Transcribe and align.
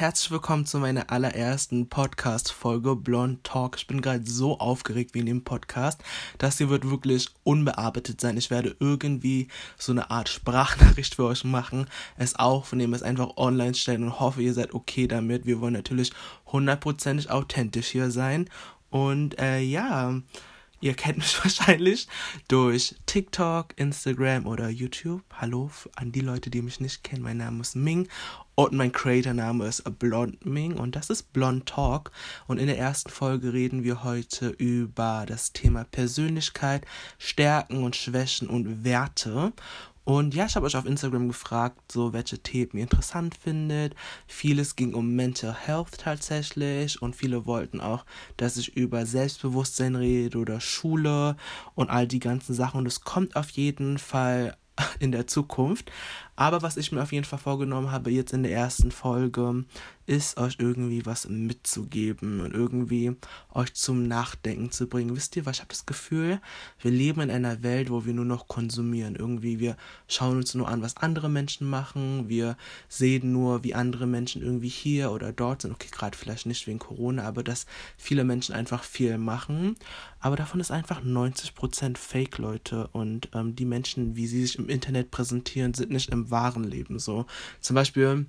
Herzlich 0.00 0.30
willkommen 0.30 0.64
zu 0.64 0.78
meiner 0.78 1.10
allerersten 1.10 1.90
Podcast-Folge 1.90 2.96
Blond 2.96 3.44
Talk. 3.44 3.76
Ich 3.76 3.86
bin 3.86 4.00
gerade 4.00 4.24
so 4.24 4.58
aufgeregt 4.58 5.12
wie 5.12 5.18
in 5.18 5.26
dem 5.26 5.44
Podcast. 5.44 6.02
Das 6.38 6.56
hier 6.56 6.70
wird 6.70 6.88
wirklich 6.88 7.28
unbearbeitet 7.44 8.18
sein. 8.18 8.38
Ich 8.38 8.48
werde 8.48 8.74
irgendwie 8.80 9.48
so 9.76 9.92
eine 9.92 10.10
Art 10.10 10.30
Sprachnachricht 10.30 11.16
für 11.16 11.26
euch 11.26 11.44
machen, 11.44 11.86
es 12.16 12.34
aufnehmen, 12.34 12.94
es 12.94 13.02
einfach 13.02 13.36
online 13.36 13.74
stellen 13.74 14.04
und 14.04 14.20
hoffe, 14.20 14.40
ihr 14.40 14.54
seid 14.54 14.72
okay 14.72 15.06
damit. 15.06 15.44
Wir 15.44 15.60
wollen 15.60 15.74
natürlich 15.74 16.12
hundertprozentig 16.46 17.30
authentisch 17.30 17.88
hier 17.88 18.10
sein. 18.10 18.48
Und 18.88 19.38
äh, 19.38 19.60
ja, 19.60 20.14
Ihr 20.82 20.94
kennt 20.94 21.18
mich 21.18 21.38
wahrscheinlich 21.44 22.08
durch 22.48 22.94
TikTok, 23.04 23.74
Instagram 23.76 24.46
oder 24.46 24.70
YouTube. 24.70 25.22
Hallo 25.30 25.70
an 25.94 26.10
die 26.10 26.20
Leute, 26.20 26.48
die 26.48 26.62
mich 26.62 26.80
nicht 26.80 27.04
kennen. 27.04 27.22
Mein 27.22 27.36
Name 27.36 27.60
ist 27.60 27.76
Ming 27.76 28.08
und 28.54 28.72
mein 28.72 28.90
Creator-Name 28.90 29.66
ist 29.66 29.82
Blond 29.98 30.44
Ming 30.46 30.78
und 30.78 30.96
das 30.96 31.10
ist 31.10 31.34
Blond 31.34 31.66
Talk. 31.66 32.10
Und 32.46 32.58
in 32.58 32.66
der 32.66 32.78
ersten 32.78 33.10
Folge 33.10 33.52
reden 33.52 33.84
wir 33.84 34.04
heute 34.04 34.48
über 34.48 35.24
das 35.26 35.52
Thema 35.52 35.84
Persönlichkeit, 35.84 36.86
Stärken 37.18 37.84
und 37.84 37.94
Schwächen 37.94 38.48
und 38.48 38.82
Werte. 38.82 39.52
Und 40.10 40.34
ja, 40.34 40.46
ich 40.46 40.56
habe 40.56 40.66
euch 40.66 40.76
auf 40.76 40.86
Instagram 40.86 41.28
gefragt, 41.28 41.92
so 41.92 42.12
welche 42.12 42.40
Themen 42.40 42.72
ihr 42.74 42.82
interessant 42.82 43.36
findet. 43.36 43.94
Vieles 44.26 44.74
ging 44.74 44.92
um 44.92 45.14
Mental 45.14 45.54
Health 45.54 45.98
tatsächlich 45.98 47.00
und 47.00 47.14
viele 47.14 47.46
wollten 47.46 47.80
auch, 47.80 48.04
dass 48.36 48.56
ich 48.56 48.76
über 48.76 49.06
Selbstbewusstsein 49.06 49.94
rede 49.94 50.38
oder 50.38 50.60
Schule 50.60 51.36
und 51.76 51.90
all 51.90 52.08
die 52.08 52.18
ganzen 52.18 52.54
Sachen. 52.54 52.78
Und 52.78 52.86
es 52.86 53.02
kommt 53.02 53.36
auf 53.36 53.50
jeden 53.50 53.98
Fall 53.98 54.56
in 54.98 55.12
der 55.12 55.28
Zukunft. 55.28 55.92
Aber 56.34 56.60
was 56.60 56.76
ich 56.76 56.90
mir 56.90 57.02
auf 57.02 57.12
jeden 57.12 57.24
Fall 57.24 57.38
vorgenommen 57.38 57.92
habe, 57.92 58.10
jetzt 58.10 58.32
in 58.32 58.42
der 58.42 58.52
ersten 58.52 58.90
Folge, 58.90 59.64
ist 60.10 60.38
euch 60.38 60.56
irgendwie 60.58 61.06
was 61.06 61.28
mitzugeben 61.28 62.40
und 62.40 62.52
irgendwie 62.52 63.12
euch 63.54 63.72
zum 63.74 64.08
Nachdenken 64.08 64.72
zu 64.72 64.88
bringen. 64.88 65.14
Wisst 65.14 65.36
ihr 65.36 65.46
was? 65.46 65.58
Ich 65.58 65.60
habe 65.60 65.68
das 65.68 65.86
Gefühl, 65.86 66.40
wir 66.80 66.90
leben 66.90 67.20
in 67.20 67.30
einer 67.30 67.62
Welt, 67.62 67.90
wo 67.90 68.04
wir 68.04 68.12
nur 68.12 68.24
noch 68.24 68.48
konsumieren. 68.48 69.14
Irgendwie, 69.14 69.60
wir 69.60 69.76
schauen 70.08 70.38
uns 70.38 70.52
nur 70.56 70.66
an, 70.66 70.82
was 70.82 70.96
andere 70.96 71.28
Menschen 71.28 71.70
machen. 71.70 72.28
Wir 72.28 72.56
sehen 72.88 73.30
nur, 73.30 73.62
wie 73.62 73.76
andere 73.76 74.08
Menschen 74.08 74.42
irgendwie 74.42 74.68
hier 74.68 75.12
oder 75.12 75.32
dort 75.32 75.62
sind. 75.62 75.74
Okay, 75.74 75.90
gerade 75.92 76.18
vielleicht 76.18 76.44
nicht 76.44 76.66
wegen 76.66 76.80
Corona, 76.80 77.22
aber 77.22 77.44
dass 77.44 77.66
viele 77.96 78.24
Menschen 78.24 78.52
einfach 78.52 78.82
viel 78.82 79.16
machen. 79.16 79.76
Aber 80.18 80.34
davon 80.34 80.58
ist 80.58 80.72
einfach 80.72 81.04
90% 81.04 81.96
Fake, 81.96 82.38
Leute. 82.38 82.88
Und 82.88 83.28
ähm, 83.32 83.54
die 83.54 83.64
Menschen, 83.64 84.16
wie 84.16 84.26
sie 84.26 84.44
sich 84.44 84.58
im 84.58 84.68
Internet 84.68 85.12
präsentieren, 85.12 85.72
sind 85.72 85.92
nicht 85.92 86.08
im 86.08 86.32
wahren 86.32 86.64
Leben 86.64 86.98
so. 86.98 87.26
Zum 87.60 87.76
Beispiel, 87.76 88.26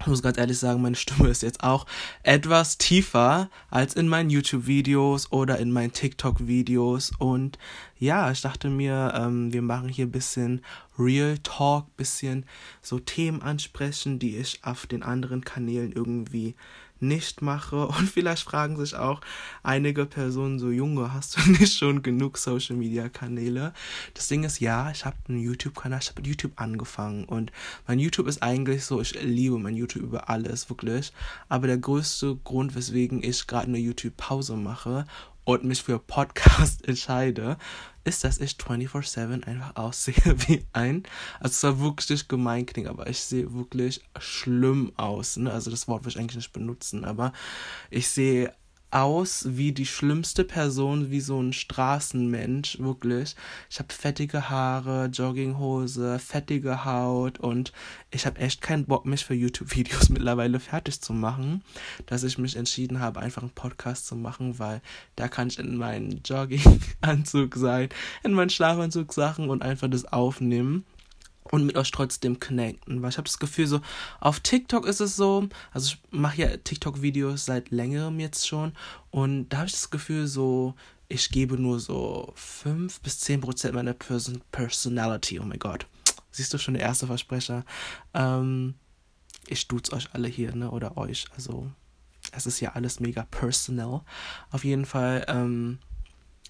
ich 0.00 0.06
muss 0.06 0.22
ganz 0.22 0.38
ehrlich 0.38 0.58
sagen, 0.58 0.80
meine 0.80 0.96
Stimme 0.96 1.28
ist 1.28 1.42
jetzt 1.42 1.62
auch 1.62 1.84
etwas 2.22 2.78
tiefer 2.78 3.50
als 3.68 3.94
in 3.94 4.08
meinen 4.08 4.30
YouTube-Videos 4.30 5.30
oder 5.30 5.58
in 5.58 5.72
meinen 5.72 5.92
TikTok-Videos. 5.92 7.12
Und 7.18 7.58
ja, 7.98 8.30
ich 8.30 8.40
dachte 8.40 8.70
mir, 8.70 9.12
ähm, 9.14 9.52
wir 9.52 9.62
machen 9.62 9.88
hier 9.88 10.06
ein 10.06 10.10
bisschen 10.10 10.62
Real 10.98 11.36
Talk, 11.42 11.96
bisschen 11.96 12.46
so 12.80 12.98
Themen 12.98 13.42
ansprechen, 13.42 14.18
die 14.18 14.38
ich 14.38 14.60
auf 14.62 14.86
den 14.86 15.02
anderen 15.02 15.44
Kanälen 15.44 15.92
irgendwie 15.92 16.54
nicht 17.00 17.42
mache. 17.42 17.86
Und 17.88 18.08
vielleicht 18.08 18.44
fragen 18.44 18.76
sich 18.76 18.94
auch 18.94 19.20
einige 19.62 20.06
Personen 20.06 20.58
so, 20.58 20.70
Junge, 20.70 21.12
hast 21.12 21.36
du 21.36 21.50
nicht 21.60 21.76
schon 21.76 22.02
genug 22.02 22.38
Social 22.38 22.76
Media 22.76 23.08
Kanäle? 23.08 23.72
Das 24.14 24.28
Ding 24.28 24.44
ist, 24.44 24.60
ja, 24.60 24.90
ich 24.90 25.04
habe 25.04 25.16
einen 25.28 25.40
YouTube-Kanal, 25.40 26.00
ich 26.02 26.10
habe 26.10 26.22
YouTube 26.22 26.52
angefangen. 26.56 27.24
Und 27.24 27.52
mein 27.86 27.98
YouTube 27.98 28.26
ist 28.26 28.42
eigentlich 28.42 28.84
so, 28.84 29.00
ich 29.00 29.20
liebe 29.22 29.58
mein 29.58 29.76
YouTube 29.76 30.02
über 30.02 30.28
alles, 30.30 30.70
wirklich. 30.70 31.12
Aber 31.48 31.66
der 31.66 31.78
größte 31.78 32.36
Grund, 32.44 32.74
weswegen 32.74 33.22
ich 33.22 33.46
gerade 33.46 33.66
eine 33.66 33.78
YouTube-Pause 33.78 34.56
mache 34.56 35.06
und 35.44 35.64
mich 35.64 35.82
für 35.82 35.98
Podcast 35.98 36.84
entscheide, 36.88 37.56
ist, 38.04 38.24
dass 38.24 38.38
ich 38.38 38.52
24-7 38.52 39.44
einfach 39.44 39.76
aussehe 39.76 40.14
wie 40.48 40.64
ein, 40.72 41.04
also 41.38 41.52
es 41.52 41.62
war 41.62 41.80
wirklich 41.80 42.28
gemein 42.28 42.66
klingen, 42.66 42.88
aber 42.88 43.08
ich 43.08 43.20
sehe 43.20 43.52
wirklich 43.52 44.02
schlimm 44.18 44.92
aus, 44.96 45.36
ne? 45.36 45.52
also 45.52 45.70
das 45.70 45.88
Wort 45.88 46.04
will 46.04 46.12
ich 46.12 46.18
eigentlich 46.18 46.36
nicht 46.36 46.52
benutzen, 46.52 47.04
aber 47.04 47.32
ich 47.90 48.08
sehe 48.08 48.52
aus 48.90 49.46
wie 49.48 49.72
die 49.72 49.86
schlimmste 49.86 50.44
Person, 50.44 51.10
wie 51.10 51.20
so 51.20 51.40
ein 51.40 51.52
Straßenmensch, 51.52 52.78
wirklich. 52.78 53.36
Ich 53.70 53.78
habe 53.78 53.92
fettige 53.92 54.50
Haare, 54.50 55.06
Jogginghose, 55.06 56.18
fettige 56.18 56.84
Haut 56.84 57.38
und 57.38 57.72
ich 58.10 58.26
habe 58.26 58.40
echt 58.40 58.60
keinen 58.60 58.86
Bock, 58.86 59.06
mich 59.06 59.24
für 59.24 59.34
YouTube-Videos 59.34 60.08
mittlerweile 60.10 60.60
fertig 60.60 61.00
zu 61.00 61.12
machen, 61.12 61.62
dass 62.06 62.24
ich 62.24 62.38
mich 62.38 62.56
entschieden 62.56 63.00
habe, 63.00 63.20
einfach 63.20 63.42
einen 63.42 63.52
Podcast 63.52 64.06
zu 64.06 64.16
machen, 64.16 64.58
weil 64.58 64.80
da 65.16 65.28
kann 65.28 65.48
ich 65.48 65.58
in 65.58 65.76
meinen 65.76 66.22
Jogginganzug 66.24 67.54
sein, 67.56 67.88
in 68.24 68.32
meinen 68.32 68.50
Schlafanzug 68.50 69.12
Sachen 69.12 69.50
und 69.50 69.62
einfach 69.62 69.88
das 69.88 70.04
aufnehmen 70.04 70.84
und 71.50 71.66
mit 71.66 71.76
euch 71.76 71.90
trotzdem 71.90 72.40
connecten. 72.40 73.02
Weil 73.02 73.10
ich 73.10 73.18
habe 73.18 73.26
das 73.26 73.38
Gefühl, 73.38 73.66
so 73.66 73.80
auf 74.20 74.40
TikTok 74.40 74.86
ist 74.86 75.00
es 75.00 75.16
so, 75.16 75.48
also 75.72 75.92
ich 75.94 75.98
mache 76.10 76.42
ja 76.42 76.56
TikTok-Videos 76.56 77.44
seit 77.44 77.70
längerem 77.70 78.20
jetzt 78.20 78.46
schon 78.46 78.72
und 79.10 79.48
da 79.48 79.58
habe 79.58 79.66
ich 79.66 79.72
das 79.72 79.90
Gefühl, 79.90 80.26
so 80.26 80.74
ich 81.10 81.30
gebe 81.30 81.58
nur 81.58 81.80
so 81.80 82.32
5 82.36 83.00
bis 83.00 83.18
10 83.20 83.40
Prozent 83.40 83.74
meiner 83.74 83.94
Person 83.94 84.40
Personality. 84.52 85.40
Oh 85.40 85.44
mein 85.44 85.58
Gott. 85.58 85.86
Siehst 86.30 86.54
du 86.54 86.58
schon 86.58 86.74
der 86.74 86.84
erste 86.84 87.08
Versprecher? 87.08 87.64
Ähm, 88.14 88.74
ich 89.48 89.66
duze 89.66 89.92
euch 89.92 90.08
alle 90.12 90.28
hier, 90.28 90.54
ne? 90.54 90.70
Oder 90.70 90.96
euch. 90.96 91.26
Also, 91.34 91.68
es 92.30 92.46
ist 92.46 92.60
ja 92.60 92.72
alles 92.72 93.00
mega 93.00 93.24
personal. 93.24 94.02
Auf 94.52 94.64
jeden 94.64 94.84
Fall, 94.84 95.24
ähm, 95.26 95.80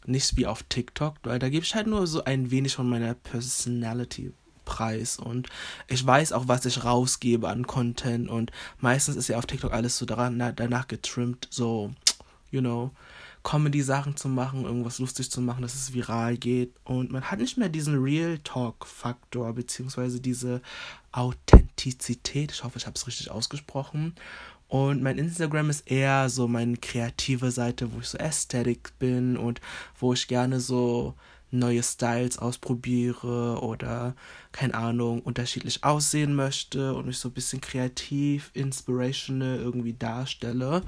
nicht 0.05 0.37
wie 0.37 0.47
auf 0.47 0.62
TikTok, 0.65 1.16
weil 1.22 1.39
da 1.39 1.49
gebe 1.49 1.65
ich 1.65 1.75
halt 1.75 1.87
nur 1.87 2.06
so 2.06 2.25
ein 2.25 2.50
wenig 2.50 2.75
von 2.75 2.89
meiner 2.89 3.15
Personality 3.15 4.33
Preis. 4.70 5.19
Und 5.19 5.48
ich 5.88 6.06
weiß 6.06 6.32
auch, 6.32 6.47
was 6.47 6.64
ich 6.64 6.84
rausgebe 6.84 7.48
an 7.48 7.66
Content. 7.66 8.28
Und 8.31 8.53
meistens 8.78 9.16
ist 9.16 9.28
ja 9.28 9.36
auf 9.36 9.47
TikTok 9.47 9.72
alles 9.72 9.98
so 9.98 10.06
daran, 10.06 10.38
danach 10.56 10.86
getrimmt, 10.86 11.48
so, 11.50 11.91
you 12.53 12.60
know, 12.60 12.92
Comedy-Sachen 13.42 14.16
zu 14.16 14.28
machen, 14.28 14.64
irgendwas 14.64 14.98
lustig 14.98 15.30
zu 15.30 15.41
machen, 15.41 15.62
dass 15.62 15.75
es 15.75 15.92
viral 15.92 16.36
geht. 16.36 16.72
Und 16.84 17.10
man 17.10 17.25
hat 17.25 17.41
nicht 17.41 17.59
mehr 17.59 17.69
diesen 17.69 18.00
Real 18.00 18.38
Talk-Faktor, 18.44 19.53
beziehungsweise 19.54 20.20
diese 20.20 20.62
Authentizität, 21.10 22.53
ich 22.53 22.62
hoffe, 22.62 22.78
ich 22.78 22.86
habe 22.86 22.94
es 22.97 23.06
richtig 23.06 23.30
ausgesprochen. 23.30 24.14
Und 24.69 25.03
mein 25.03 25.19
Instagram 25.19 25.69
ist 25.69 25.91
eher 25.91 26.28
so 26.28 26.47
meine 26.47 26.76
kreative 26.76 27.50
Seite, 27.50 27.92
wo 27.92 27.98
ich 27.98 28.09
so 28.09 28.19
ästhetisch 28.19 28.92
bin 29.00 29.36
und 29.36 29.60
wo 29.98 30.12
ich 30.12 30.28
gerne 30.28 30.60
so 30.60 31.14
neue 31.50 31.83
Styles 31.83 32.38
ausprobiere 32.38 33.61
oder, 33.62 34.15
keine 34.53 34.75
Ahnung, 34.75 35.21
unterschiedlich 35.22 35.84
aussehen 35.84 36.34
möchte 36.34 36.94
und 36.94 37.06
mich 37.06 37.19
so 37.19 37.28
ein 37.28 37.34
bisschen 37.34 37.61
kreativ, 37.61 38.50
inspirational 38.55 39.59
irgendwie 39.59 39.94
darstelle. 39.94 40.83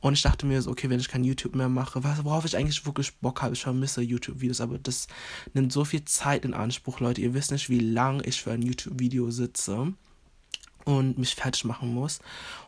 Und 0.00 0.14
ich 0.14 0.22
dachte 0.22 0.46
mir 0.46 0.60
so, 0.62 0.70
okay, 0.70 0.90
wenn 0.90 1.00
ich 1.00 1.08
kein 1.08 1.24
YouTube 1.24 1.54
mehr 1.54 1.68
mache, 1.68 2.02
was, 2.04 2.24
worauf 2.24 2.44
ich 2.44 2.56
eigentlich 2.56 2.84
wirklich 2.86 3.16
Bock 3.18 3.42
habe, 3.42 3.54
ich 3.54 3.62
vermisse 3.62 4.02
YouTube-Videos, 4.02 4.60
aber 4.60 4.78
das 4.78 5.08
nimmt 5.54 5.72
so 5.72 5.84
viel 5.84 6.04
Zeit 6.04 6.44
in 6.44 6.54
Anspruch, 6.54 7.00
Leute. 7.00 7.20
Ihr 7.20 7.34
wisst 7.34 7.52
nicht, 7.52 7.68
wie 7.70 7.80
lang 7.80 8.22
ich 8.24 8.42
für 8.42 8.52
ein 8.52 8.62
YouTube-Video 8.62 9.30
sitze 9.30 9.92
und 10.88 11.18
mich 11.18 11.34
fertig 11.34 11.66
machen 11.66 11.92
muss. 11.92 12.20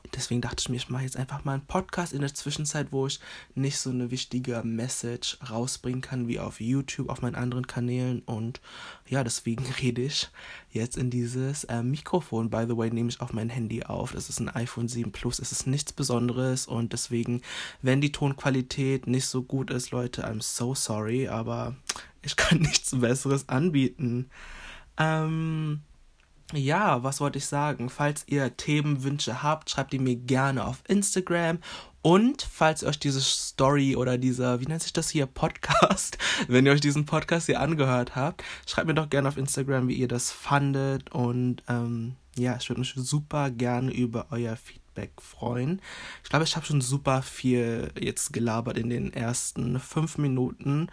Und 0.04 0.14
deswegen 0.14 0.42
dachte 0.42 0.56
ich 0.58 0.68
mir, 0.68 0.76
ich 0.76 0.90
mache 0.90 1.04
jetzt 1.04 1.16
einfach 1.16 1.42
mal 1.46 1.54
einen 1.54 1.64
Podcast 1.66 2.12
in 2.12 2.20
der 2.20 2.34
Zwischenzeit, 2.34 2.88
wo 2.90 3.06
ich 3.06 3.18
nicht 3.54 3.78
so 3.78 3.88
eine 3.88 4.10
wichtige 4.10 4.60
Message 4.62 5.38
rausbringen 5.48 6.02
kann 6.02 6.28
wie 6.28 6.38
auf 6.38 6.60
YouTube, 6.60 7.08
auf 7.08 7.22
meinen 7.22 7.34
anderen 7.34 7.66
Kanälen. 7.66 8.20
Und 8.20 8.60
ja, 9.08 9.24
deswegen 9.24 9.64
rede 9.80 10.02
ich 10.02 10.28
jetzt 10.70 10.98
in 10.98 11.08
dieses 11.08 11.64
äh, 11.64 11.82
Mikrofon. 11.82 12.50
By 12.50 12.66
the 12.68 12.76
way, 12.76 12.90
nehme 12.90 13.08
ich 13.08 13.22
auf 13.22 13.32
mein 13.32 13.48
Handy 13.48 13.84
auf. 13.84 14.12
Das 14.12 14.28
ist 14.28 14.38
ein 14.38 14.50
iPhone 14.50 14.88
7 14.88 15.12
Plus. 15.12 15.38
Es 15.38 15.50
ist 15.50 15.66
nichts 15.66 15.94
Besonderes 15.94 16.66
und 16.66 16.92
deswegen, 16.92 17.40
wenn 17.80 18.02
die 18.02 18.12
Tonqualität 18.12 19.06
nicht 19.06 19.28
so 19.28 19.42
gut 19.42 19.70
ist, 19.70 19.92
Leute, 19.92 20.28
I'm 20.28 20.42
so 20.42 20.74
sorry, 20.74 21.26
aber 21.26 21.74
ich 22.20 22.36
kann 22.36 22.58
nichts 22.60 22.90
Besseres 23.00 23.48
anbieten. 23.48 24.28
Ähm 24.98 25.80
ja, 26.58 27.02
was 27.02 27.20
wollte 27.20 27.38
ich 27.38 27.46
sagen? 27.46 27.90
Falls 27.90 28.24
ihr 28.26 28.56
Themenwünsche 28.56 29.42
habt, 29.42 29.70
schreibt 29.70 29.92
die 29.92 29.98
mir 29.98 30.16
gerne 30.16 30.64
auf 30.64 30.82
Instagram. 30.88 31.58
Und 32.02 32.42
falls 32.42 32.82
ihr 32.82 32.88
euch 32.88 32.98
diese 32.98 33.20
Story 33.20 33.94
oder 33.94 34.16
dieser, 34.16 34.60
wie 34.60 34.66
nennt 34.66 34.82
sich 34.82 34.92
das 34.92 35.10
hier, 35.10 35.26
Podcast, 35.26 36.16
wenn 36.48 36.64
ihr 36.64 36.72
euch 36.72 36.80
diesen 36.80 37.04
Podcast 37.04 37.46
hier 37.46 37.60
angehört 37.60 38.16
habt, 38.16 38.42
schreibt 38.66 38.86
mir 38.86 38.94
doch 38.94 39.10
gerne 39.10 39.28
auf 39.28 39.36
Instagram, 39.36 39.88
wie 39.88 39.94
ihr 39.94 40.08
das 40.08 40.30
fandet. 40.30 41.10
Und 41.10 41.62
ähm, 41.68 42.16
ja, 42.36 42.56
ich 42.56 42.68
würde 42.70 42.80
mich 42.80 42.94
super 42.96 43.50
gerne 43.50 43.92
über 43.92 44.28
euer 44.30 44.56
Feedback 44.56 45.12
freuen. 45.20 45.82
Ich 46.24 46.30
glaube, 46.30 46.44
ich 46.44 46.56
habe 46.56 46.64
schon 46.64 46.80
super 46.80 47.22
viel 47.22 47.92
jetzt 48.00 48.32
gelabert 48.32 48.78
in 48.78 48.88
den 48.88 49.12
ersten 49.12 49.78
fünf 49.78 50.16
Minuten. 50.16 50.88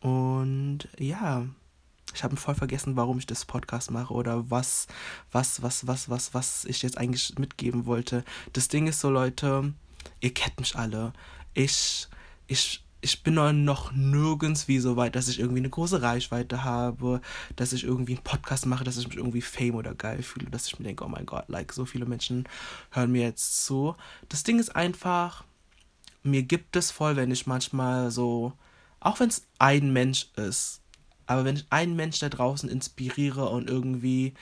Und 0.00 0.88
ja, 0.98 1.46
ich 2.14 2.24
habe 2.24 2.36
voll 2.36 2.54
vergessen, 2.54 2.96
warum 2.96 3.18
ich 3.18 3.26
das 3.26 3.44
Podcast 3.44 3.90
mache 3.90 4.12
oder 4.12 4.50
was, 4.50 4.86
was, 5.32 5.62
was, 5.62 5.86
was, 5.86 6.08
was, 6.08 6.34
was 6.34 6.64
ich 6.64 6.82
jetzt 6.82 6.98
eigentlich 6.98 7.38
mitgeben 7.38 7.86
wollte. 7.86 8.24
Das 8.52 8.68
Ding 8.68 8.86
ist 8.86 9.00
so, 9.00 9.10
Leute, 9.10 9.72
ihr 10.20 10.34
kennt 10.34 10.58
mich 10.58 10.76
alle. 10.76 11.12
Ich, 11.54 12.08
ich, 12.46 12.84
ich 13.00 13.22
bin 13.22 13.34
noch 13.34 13.92
nirgends 13.92 14.68
wie 14.68 14.78
so 14.78 14.96
weit, 14.96 15.16
dass 15.16 15.28
ich 15.28 15.40
irgendwie 15.40 15.60
eine 15.60 15.70
große 15.70 16.02
Reichweite 16.02 16.64
habe, 16.64 17.20
dass 17.56 17.72
ich 17.72 17.84
irgendwie 17.84 18.14
einen 18.14 18.24
Podcast 18.24 18.66
mache, 18.66 18.84
dass 18.84 18.98
ich 18.98 19.08
mich 19.08 19.16
irgendwie 19.16 19.42
fame 19.42 19.76
oder 19.76 19.94
geil 19.94 20.22
fühle, 20.22 20.50
dass 20.50 20.66
ich 20.66 20.78
mir 20.78 20.84
denke, 20.84 21.04
oh 21.04 21.08
mein 21.08 21.26
Gott, 21.26 21.48
like, 21.48 21.72
so 21.72 21.84
viele 21.84 22.06
Menschen 22.06 22.48
hören 22.90 23.12
mir 23.12 23.22
jetzt 23.22 23.64
zu. 23.64 23.96
Das 24.28 24.42
Ding 24.42 24.58
ist 24.58 24.74
einfach, 24.76 25.44
mir 26.22 26.42
gibt 26.42 26.76
es 26.76 26.90
voll, 26.90 27.16
wenn 27.16 27.30
ich 27.30 27.46
manchmal 27.46 28.10
so, 28.10 28.52
auch 29.00 29.20
wenn 29.20 29.28
es 29.30 29.46
ein 29.58 29.92
Mensch 29.92 30.28
ist, 30.36 30.79
aber 31.30 31.44
wenn 31.44 31.54
ich 31.54 31.66
einen 31.70 31.94
Mensch 31.94 32.18
da 32.18 32.28
draußen 32.28 32.68
inspiriere 32.68 33.48
und 33.50 33.70
irgendwie 33.70 34.34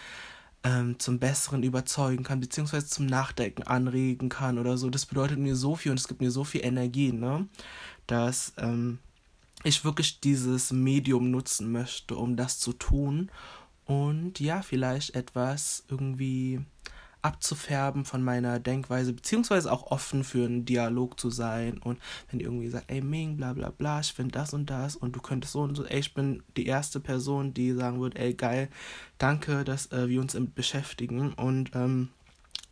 ähm, 0.64 0.98
zum 0.98 1.18
Besseren 1.18 1.62
überzeugen 1.62 2.24
kann, 2.24 2.40
beziehungsweise 2.40 2.86
zum 2.86 3.04
Nachdenken 3.04 3.64
anregen 3.64 4.30
kann 4.30 4.58
oder 4.58 4.78
so, 4.78 4.88
das 4.88 5.04
bedeutet 5.04 5.38
mir 5.38 5.54
so 5.54 5.76
viel 5.76 5.90
und 5.90 6.00
es 6.00 6.08
gibt 6.08 6.22
mir 6.22 6.30
so 6.30 6.44
viel 6.44 6.64
Energie, 6.64 7.12
ne? 7.12 7.46
dass 8.06 8.54
ähm, 8.56 9.00
ich 9.64 9.84
wirklich 9.84 10.20
dieses 10.20 10.72
Medium 10.72 11.30
nutzen 11.30 11.70
möchte, 11.70 12.16
um 12.16 12.36
das 12.36 12.58
zu 12.58 12.72
tun 12.72 13.30
und 13.84 14.40
ja, 14.40 14.62
vielleicht 14.62 15.14
etwas 15.14 15.84
irgendwie 15.90 16.60
abzufärben 17.22 18.04
von 18.04 18.22
meiner 18.22 18.58
Denkweise, 18.60 19.12
beziehungsweise 19.12 19.72
auch 19.72 19.90
offen 19.90 20.24
für 20.24 20.44
einen 20.44 20.64
Dialog 20.64 21.18
zu 21.18 21.30
sein. 21.30 21.78
Und 21.78 21.98
wenn 22.30 22.40
irgendwie 22.40 22.68
sagt, 22.68 22.90
ey 22.90 23.00
Ming, 23.00 23.36
bla 23.36 23.52
bla 23.52 23.70
bla, 23.70 24.00
ich 24.00 24.12
finde 24.12 24.32
das 24.32 24.54
und 24.54 24.70
das 24.70 24.96
und 24.96 25.16
du 25.16 25.20
könntest 25.20 25.52
so 25.52 25.60
und 25.60 25.74
so, 25.74 25.84
ey, 25.84 25.98
ich 25.98 26.14
bin 26.14 26.42
die 26.56 26.66
erste 26.66 27.00
Person, 27.00 27.54
die 27.54 27.72
sagen 27.72 28.00
wird, 28.00 28.16
ey 28.16 28.34
geil, 28.34 28.68
danke, 29.18 29.64
dass 29.64 29.90
äh, 29.92 30.08
wir 30.08 30.20
uns 30.20 30.36
beschäftigen. 30.54 31.32
Und 31.32 31.70
ähm, 31.74 32.08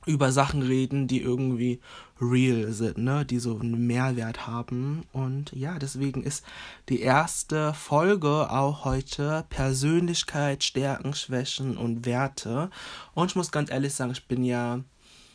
über 0.06 0.32
Sachen 0.32 0.62
reden, 0.62 1.08
die 1.08 1.20
irgendwie 1.20 1.80
real 2.20 2.72
sind, 2.72 2.98
ne, 2.98 3.26
die 3.26 3.38
so 3.38 3.58
einen 3.58 3.86
Mehrwert 3.86 4.46
haben. 4.46 5.04
Und 5.12 5.52
ja, 5.52 5.78
deswegen 5.78 6.22
ist 6.22 6.44
die 6.88 7.00
erste 7.00 7.74
Folge 7.74 8.50
auch 8.50 8.84
heute 8.84 9.44
Persönlichkeit, 9.50 10.64
Stärken, 10.64 11.12
Schwächen 11.12 11.76
und 11.76 12.06
Werte. 12.06 12.70
Und 13.14 13.32
ich 13.32 13.36
muss 13.36 13.52
ganz 13.52 13.70
ehrlich 13.70 13.94
sagen, 13.94 14.12
ich 14.12 14.26
bin 14.26 14.44
ja 14.44 14.80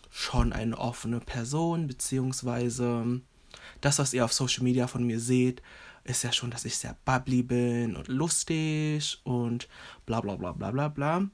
schon 0.09 0.53
eine 0.53 0.77
offene 0.77 1.19
Person, 1.19 1.88
beziehungsweise 1.88 3.21
das, 3.81 4.00
was 4.00 4.13
ihr 4.13 4.25
auf 4.25 4.33
Social 4.33 4.63
Media 4.63 4.88
von 4.88 5.06
mir 5.06 5.19
seht, 5.19 5.62
ist 6.03 6.23
ja 6.23 6.31
schon, 6.31 6.50
dass 6.50 6.65
ich 6.65 6.77
sehr 6.77 6.97
bubbly 7.06 7.44
bin 7.44 7.95
und 7.95 8.07
lustig 8.07 9.19
und 9.23 9.68
bla 10.06 10.21
bla 10.21 10.35
bla 10.35 10.51
bla 10.51 10.71
bla 10.71 10.88
bla. 10.88 11.27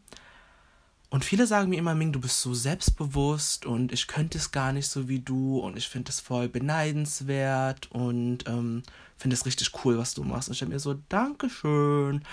Und 1.09 1.23
viele 1.23 1.47
sagen 1.47 1.69
mir 1.69 1.79
immer, 1.79 1.95
Ming, 1.95 2.11
du 2.11 2.19
bist 2.19 2.41
so 2.41 2.53
selbstbewusst 2.53 3.65
und 3.65 3.93
ich 3.93 4.07
könnte 4.07 4.37
es 4.37 4.51
gar 4.51 4.73
nicht 4.73 4.87
so 4.87 5.07
wie 5.07 5.19
du 5.19 5.59
und 5.59 5.77
ich 5.77 5.87
finde 5.87 6.09
es 6.09 6.19
voll 6.19 6.49
beneidenswert 6.49 7.89
und 7.91 8.39
ähm, 8.47 8.83
finde 9.15 9.35
es 9.35 9.45
richtig 9.45 9.71
cool, 9.85 9.97
was 9.97 10.13
du 10.13 10.23
machst. 10.23 10.49
Und 10.49 10.55
ich 10.55 10.61
habe 10.61 10.73
mir 10.73 10.79
so, 10.79 10.95
Dankeschön, 11.07 12.23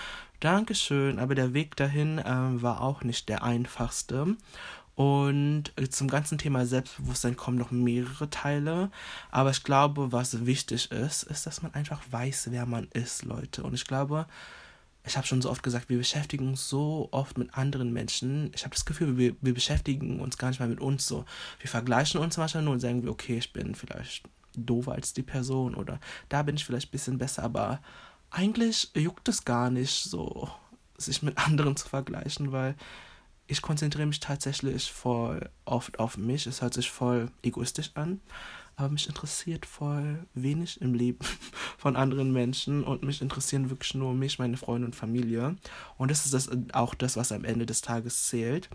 Dankeschön. 0.40 1.20
Aber 1.20 1.36
der 1.36 1.54
Weg 1.54 1.76
dahin 1.76 2.20
ähm, 2.24 2.62
war 2.62 2.80
auch 2.80 3.04
nicht 3.04 3.28
der 3.28 3.44
einfachste. 3.44 4.36
Und 4.96 5.72
zum 5.90 6.08
ganzen 6.08 6.38
Thema 6.38 6.66
Selbstbewusstsein 6.66 7.36
kommen 7.36 7.58
noch 7.58 7.70
mehrere 7.70 8.30
Teile. 8.30 8.90
Aber 9.30 9.50
ich 9.50 9.64
glaube, 9.64 10.12
was 10.12 10.46
wichtig 10.46 10.90
ist, 10.90 11.24
ist, 11.24 11.46
dass 11.46 11.62
man 11.62 11.74
einfach 11.74 12.00
weiß, 12.10 12.48
wer 12.50 12.66
man 12.66 12.88
ist, 12.92 13.24
Leute. 13.24 13.62
Und 13.62 13.74
ich 13.74 13.86
glaube, 13.86 14.26
ich 15.06 15.16
habe 15.16 15.26
schon 15.26 15.42
so 15.42 15.50
oft 15.50 15.62
gesagt, 15.62 15.90
wir 15.90 15.98
beschäftigen 15.98 16.48
uns 16.48 16.68
so 16.68 17.08
oft 17.10 17.36
mit 17.36 17.54
anderen 17.54 17.92
Menschen. 17.92 18.50
Ich 18.54 18.64
habe 18.64 18.74
das 18.74 18.86
Gefühl, 18.86 19.18
wir, 19.18 19.36
wir 19.42 19.52
beschäftigen 19.52 20.20
uns 20.20 20.38
gar 20.38 20.48
nicht 20.48 20.60
mal 20.60 20.68
mit 20.68 20.80
uns 20.80 21.06
so. 21.06 21.26
Wir 21.60 21.68
vergleichen 21.68 22.20
uns 22.20 22.38
manchmal 22.38 22.62
nur 22.62 22.72
und 22.72 22.80
sagen 22.80 23.02
wir, 23.02 23.10
okay, 23.10 23.36
ich 23.36 23.52
bin 23.52 23.74
vielleicht 23.74 24.26
doofer 24.56 24.92
als 24.92 25.12
die 25.12 25.22
Person 25.22 25.74
oder 25.74 26.00
da 26.30 26.42
bin 26.42 26.56
ich 26.56 26.64
vielleicht 26.64 26.88
ein 26.88 26.92
bisschen 26.92 27.18
besser, 27.18 27.42
aber 27.42 27.80
eigentlich 28.30 28.92
juckt 28.94 29.28
es 29.28 29.44
gar 29.44 29.68
nicht 29.68 30.04
so, 30.04 30.48
sich 30.96 31.22
mit 31.22 31.36
anderen 31.46 31.76
zu 31.76 31.86
vergleichen, 31.86 32.52
weil 32.52 32.74
ich 33.46 33.60
konzentriere 33.60 34.06
mich 34.06 34.20
tatsächlich 34.20 34.90
voll 34.90 35.50
oft 35.66 35.98
auf 35.98 36.16
mich. 36.16 36.46
Es 36.46 36.62
hört 36.62 36.72
sich 36.72 36.90
voll 36.90 37.30
egoistisch 37.42 37.90
an 37.94 38.22
aber 38.76 38.90
mich 38.90 39.08
interessiert 39.08 39.66
voll 39.66 40.26
wenig 40.34 40.80
im 40.80 40.94
Leben 40.94 41.20
von 41.84 41.96
anderen 41.96 42.32
Menschen 42.32 42.82
und 42.82 43.02
mich 43.02 43.20
interessieren 43.20 43.68
wirklich 43.68 43.94
nur 43.94 44.14
mich, 44.14 44.38
meine 44.38 44.56
Freunde 44.56 44.86
und 44.86 44.96
Familie. 44.96 45.54
Und 45.98 46.10
das 46.10 46.24
ist 46.24 46.32
das, 46.32 46.48
auch 46.72 46.94
das, 46.94 47.18
was 47.18 47.30
am 47.30 47.44
Ende 47.44 47.66
des 47.66 47.82
Tages 47.82 48.26
zählt. 48.26 48.70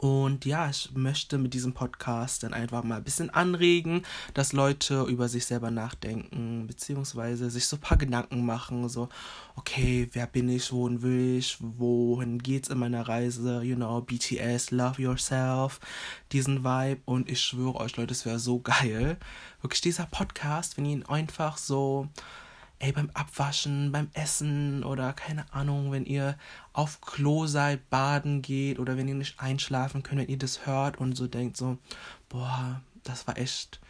Und 0.00 0.46
ja, 0.46 0.70
ich 0.70 0.92
möchte 0.94 1.36
mit 1.36 1.52
diesem 1.52 1.74
Podcast 1.74 2.42
dann 2.42 2.54
einfach 2.54 2.82
mal 2.84 2.96
ein 2.96 3.04
bisschen 3.04 3.28
anregen, 3.28 4.00
dass 4.32 4.54
Leute 4.54 5.02
über 5.02 5.28
sich 5.28 5.44
selber 5.44 5.70
nachdenken, 5.70 6.66
beziehungsweise 6.66 7.50
sich 7.50 7.66
so 7.66 7.76
ein 7.76 7.80
paar 7.80 7.98
Gedanken 7.98 8.46
machen, 8.46 8.88
so, 8.88 9.10
okay, 9.56 10.08
wer 10.14 10.26
bin 10.26 10.48
ich, 10.48 10.72
wohin 10.72 11.02
will 11.02 11.36
ich, 11.36 11.58
wohin 11.60 12.38
geht's 12.38 12.70
in 12.70 12.78
meiner 12.78 13.06
Reise, 13.06 13.60
you 13.62 13.76
know, 13.76 14.00
BTS, 14.00 14.70
Love 14.70 15.02
Yourself, 15.02 15.80
diesen 16.32 16.64
Vibe. 16.64 17.02
Und 17.04 17.28
ich 17.28 17.42
schwöre 17.42 17.76
euch, 17.76 17.98
Leute, 17.98 18.12
es 18.12 18.24
wäre 18.24 18.38
so 18.38 18.58
geil. 18.58 19.18
Wirklich 19.60 19.82
dieser 19.82 20.06
Podcast, 20.06 20.78
wenn 20.78 20.86
ihr 20.86 20.92
ihn 20.92 21.02
einfach 21.04 21.58
so 21.58 22.08
ey, 22.80 22.92
beim 22.92 23.10
Abwaschen, 23.10 23.92
beim 23.92 24.08
Essen 24.14 24.82
oder 24.84 25.12
keine 25.12 25.52
Ahnung, 25.52 25.92
wenn 25.92 26.06
ihr 26.06 26.36
auf 26.72 27.00
Klo 27.00 27.46
seid, 27.46 27.88
baden 27.90 28.42
geht 28.42 28.78
oder 28.78 28.96
wenn 28.96 29.06
ihr 29.06 29.14
nicht 29.14 29.38
einschlafen 29.38 30.02
könnt, 30.02 30.22
wenn 30.22 30.28
ihr 30.28 30.38
das 30.38 30.66
hört 30.66 30.98
und 30.98 31.14
so 31.14 31.28
denkt 31.28 31.56
so, 31.56 31.78
boah, 32.28 32.80
das 33.04 33.26
war 33.26 33.38
echt 33.38 33.80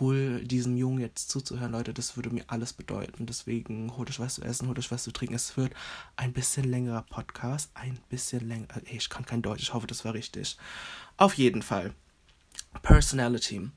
cool, 0.00 0.44
diesem 0.44 0.76
Jungen 0.76 1.00
jetzt 1.00 1.30
zuzuhören, 1.30 1.72
Leute, 1.72 1.92
das 1.92 2.16
würde 2.16 2.30
mir 2.30 2.44
alles 2.46 2.72
bedeuten. 2.72 3.26
Deswegen 3.26 3.96
holt 3.96 4.10
euch 4.10 4.20
was 4.20 4.34
zu 4.34 4.42
essen, 4.42 4.68
holt 4.68 4.78
euch 4.78 4.90
was 4.90 5.02
zu 5.02 5.12
trinken. 5.12 5.34
Es 5.34 5.56
wird 5.56 5.72
ein 6.16 6.32
bisschen 6.32 6.64
längerer 6.64 7.02
Podcast, 7.02 7.70
ein 7.74 7.98
bisschen 8.08 8.46
länger. 8.46 8.68
Ich 8.84 9.08
kann 9.08 9.24
kein 9.24 9.42
Deutsch, 9.42 9.62
ich 9.62 9.74
hoffe, 9.74 9.86
das 9.86 10.04
war 10.04 10.14
richtig. 10.14 10.58
Auf 11.16 11.34
jeden 11.34 11.62
Fall. 11.62 11.92
Personality. 12.82 13.70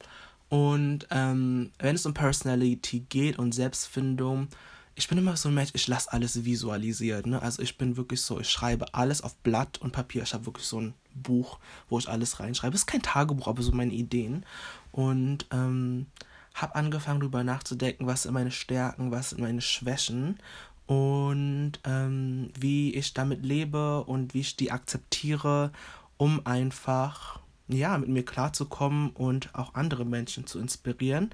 Und 0.51 1.07
ähm, 1.11 1.71
wenn 1.79 1.95
es 1.95 2.05
um 2.05 2.13
Personality 2.13 3.05
geht 3.07 3.39
und 3.39 3.53
Selbstfindung, 3.53 4.49
ich 4.95 5.07
bin 5.07 5.17
immer 5.17 5.37
so 5.37 5.47
ein 5.47 5.55
Mensch, 5.55 5.69
ich 5.71 5.87
lasse 5.87 6.11
alles 6.11 6.43
visualisiert. 6.43 7.25
Ne? 7.25 7.41
Also 7.41 7.61
ich 7.61 7.77
bin 7.77 7.95
wirklich 7.95 8.19
so, 8.19 8.37
ich 8.37 8.49
schreibe 8.49 8.93
alles 8.93 9.21
auf 9.21 9.33
Blatt 9.37 9.77
und 9.77 9.93
Papier. 9.93 10.23
Ich 10.23 10.33
habe 10.33 10.45
wirklich 10.45 10.65
so 10.65 10.81
ein 10.81 10.93
Buch, 11.15 11.57
wo 11.87 11.99
ich 11.99 12.09
alles 12.09 12.41
reinschreibe. 12.41 12.75
Es 12.75 12.81
ist 12.81 12.87
kein 12.87 13.01
Tagebuch, 13.01 13.47
aber 13.47 13.61
so 13.61 13.71
meine 13.71 13.93
Ideen. 13.93 14.45
Und 14.91 15.45
ähm, 15.51 16.07
habe 16.53 16.75
angefangen 16.75 17.21
darüber 17.21 17.45
nachzudenken, 17.45 18.05
was 18.05 18.23
sind 18.23 18.33
meine 18.33 18.51
Stärken, 18.51 19.09
was 19.09 19.29
sind 19.29 19.39
meine 19.39 19.61
Schwächen 19.61 20.37
und 20.85 21.79
ähm, 21.85 22.51
wie 22.59 22.93
ich 22.93 23.13
damit 23.13 23.45
lebe 23.45 24.03
und 24.03 24.33
wie 24.33 24.41
ich 24.41 24.57
die 24.57 24.73
akzeptiere, 24.73 25.71
um 26.17 26.45
einfach 26.45 27.39
ja, 27.71 27.97
mit 27.97 28.09
mir 28.09 28.23
klarzukommen 28.23 29.11
und 29.11 29.53
auch 29.53 29.75
andere 29.75 30.05
Menschen 30.05 30.45
zu 30.45 30.59
inspirieren. 30.59 31.31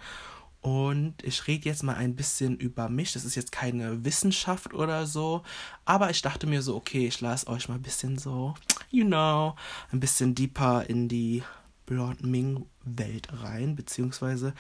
Und 0.61 1.23
ich 1.23 1.47
rede 1.47 1.69
jetzt 1.69 1.83
mal 1.83 1.95
ein 1.95 2.15
bisschen 2.15 2.57
über 2.57 2.89
mich. 2.89 3.13
Das 3.13 3.25
ist 3.25 3.35
jetzt 3.35 3.51
keine 3.51 4.03
Wissenschaft 4.03 4.73
oder 4.73 5.05
so. 5.05 5.43
Aber 5.85 6.09
ich 6.09 6.21
dachte 6.21 6.47
mir 6.47 6.61
so, 6.61 6.75
okay, 6.75 7.07
ich 7.07 7.21
lasse 7.21 7.47
euch 7.47 7.69
mal 7.69 7.75
ein 7.75 7.83
bisschen 7.83 8.17
so, 8.17 8.55
you 8.89 9.05
know, 9.05 9.55
ein 9.91 9.99
bisschen 9.99 10.35
deeper 10.35 10.83
in 10.89 11.07
die 11.07 11.43
Blond 11.85 12.23
Ming-Welt 12.23 13.29
rein. 13.43 13.75
Beziehungsweise 13.75 14.53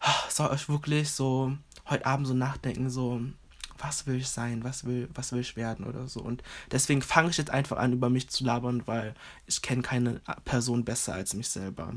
ah, 0.00 0.14
soll 0.28 0.48
euch 0.50 0.68
wirklich 0.68 1.10
so 1.10 1.56
heute 1.88 2.06
Abend 2.06 2.26
so 2.26 2.34
nachdenken, 2.34 2.88
so, 2.88 3.20
was 3.78 4.06
will 4.06 4.16
ich 4.16 4.28
sein, 4.28 4.64
was 4.64 4.84
will, 4.84 5.08
was 5.14 5.32
will 5.32 5.40
ich 5.40 5.56
werden 5.56 5.86
oder 5.86 6.08
so. 6.08 6.20
Und 6.20 6.42
deswegen 6.70 7.02
fange 7.02 7.30
ich 7.30 7.38
jetzt 7.38 7.50
einfach 7.50 7.78
an, 7.78 7.92
über 7.92 8.10
mich 8.10 8.28
zu 8.28 8.44
labern, 8.44 8.82
weil 8.86 9.14
ich 9.46 9.62
kenne 9.62 9.82
keine 9.82 10.20
Person 10.44 10.84
besser 10.84 11.14
als 11.14 11.34
mich 11.34 11.48
selber. 11.48 11.94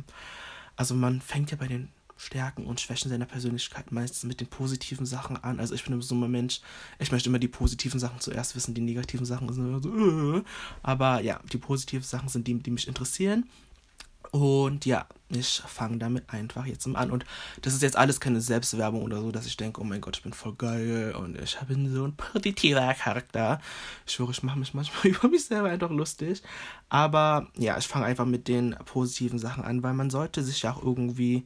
Also 0.75 0.95
man 0.95 1.21
fängt 1.21 1.51
ja 1.51 1.57
bei 1.57 1.67
den 1.67 1.89
Stärken 2.17 2.65
und 2.65 2.79
Schwächen 2.79 3.09
seiner 3.09 3.25
Persönlichkeit 3.25 3.91
meistens 3.91 4.23
mit 4.23 4.39
den 4.39 4.47
positiven 4.47 5.05
Sachen 5.05 5.35
an. 5.37 5.59
Also 5.59 5.75
ich 5.75 5.83
bin 5.83 6.01
so 6.01 6.15
ein 6.15 6.31
Mensch, 6.31 6.61
ich 6.97 7.11
möchte 7.11 7.29
immer 7.29 7.39
die 7.39 7.47
positiven 7.47 7.99
Sachen 7.99 8.19
zuerst 8.19 8.55
wissen, 8.55 8.73
die 8.73 8.81
negativen 8.81 9.25
Sachen 9.25 9.51
sind 9.51 9.65
immer 9.65 9.81
so, 9.81 10.37
äh. 10.37 10.43
aber 10.81 11.21
ja, 11.21 11.41
die 11.51 11.57
positiven 11.57 12.03
Sachen 12.05 12.29
sind 12.29 12.47
die, 12.47 12.57
die 12.57 12.71
mich 12.71 12.87
interessieren. 12.87 13.49
Und 14.31 14.85
ja, 14.85 15.07
ich 15.29 15.61
fange 15.65 15.97
damit 15.97 16.31
einfach 16.31 16.65
jetzt 16.65 16.85
mal 16.87 16.99
an. 16.99 17.11
Und 17.11 17.25
das 17.61 17.73
ist 17.73 17.81
jetzt 17.81 17.97
alles 17.97 18.19
keine 18.19 18.41
Selbstwerbung 18.41 19.01
oder 19.01 19.21
so, 19.21 19.31
dass 19.31 19.45
ich 19.45 19.57
denke, 19.57 19.81
oh 19.81 19.83
mein 19.83 20.01
Gott, 20.01 20.17
ich 20.17 20.23
bin 20.23 20.33
voll 20.33 20.53
geil 20.55 21.15
und 21.17 21.39
ich 21.39 21.59
habe 21.59 21.73
so 21.73 22.03
einen 22.03 22.15
positiver 22.15 22.93
Charakter. 22.93 23.59
Ich 24.05 24.13
schwöre, 24.13 24.31
ich 24.31 24.43
mache 24.43 24.59
mich 24.59 24.73
manchmal 24.73 25.07
über 25.13 25.27
mich 25.27 25.45
selber 25.45 25.69
einfach 25.69 25.89
lustig. 25.89 26.43
Aber 26.89 27.47
ja, 27.57 27.77
ich 27.77 27.87
fange 27.87 28.05
einfach 28.05 28.25
mit 28.25 28.47
den 28.47 28.75
positiven 28.85 29.39
Sachen 29.39 29.63
an, 29.63 29.81
weil 29.83 29.93
man 29.93 30.09
sollte 30.09 30.43
sich 30.43 30.61
ja 30.61 30.73
auch 30.73 30.83
irgendwie 30.83 31.45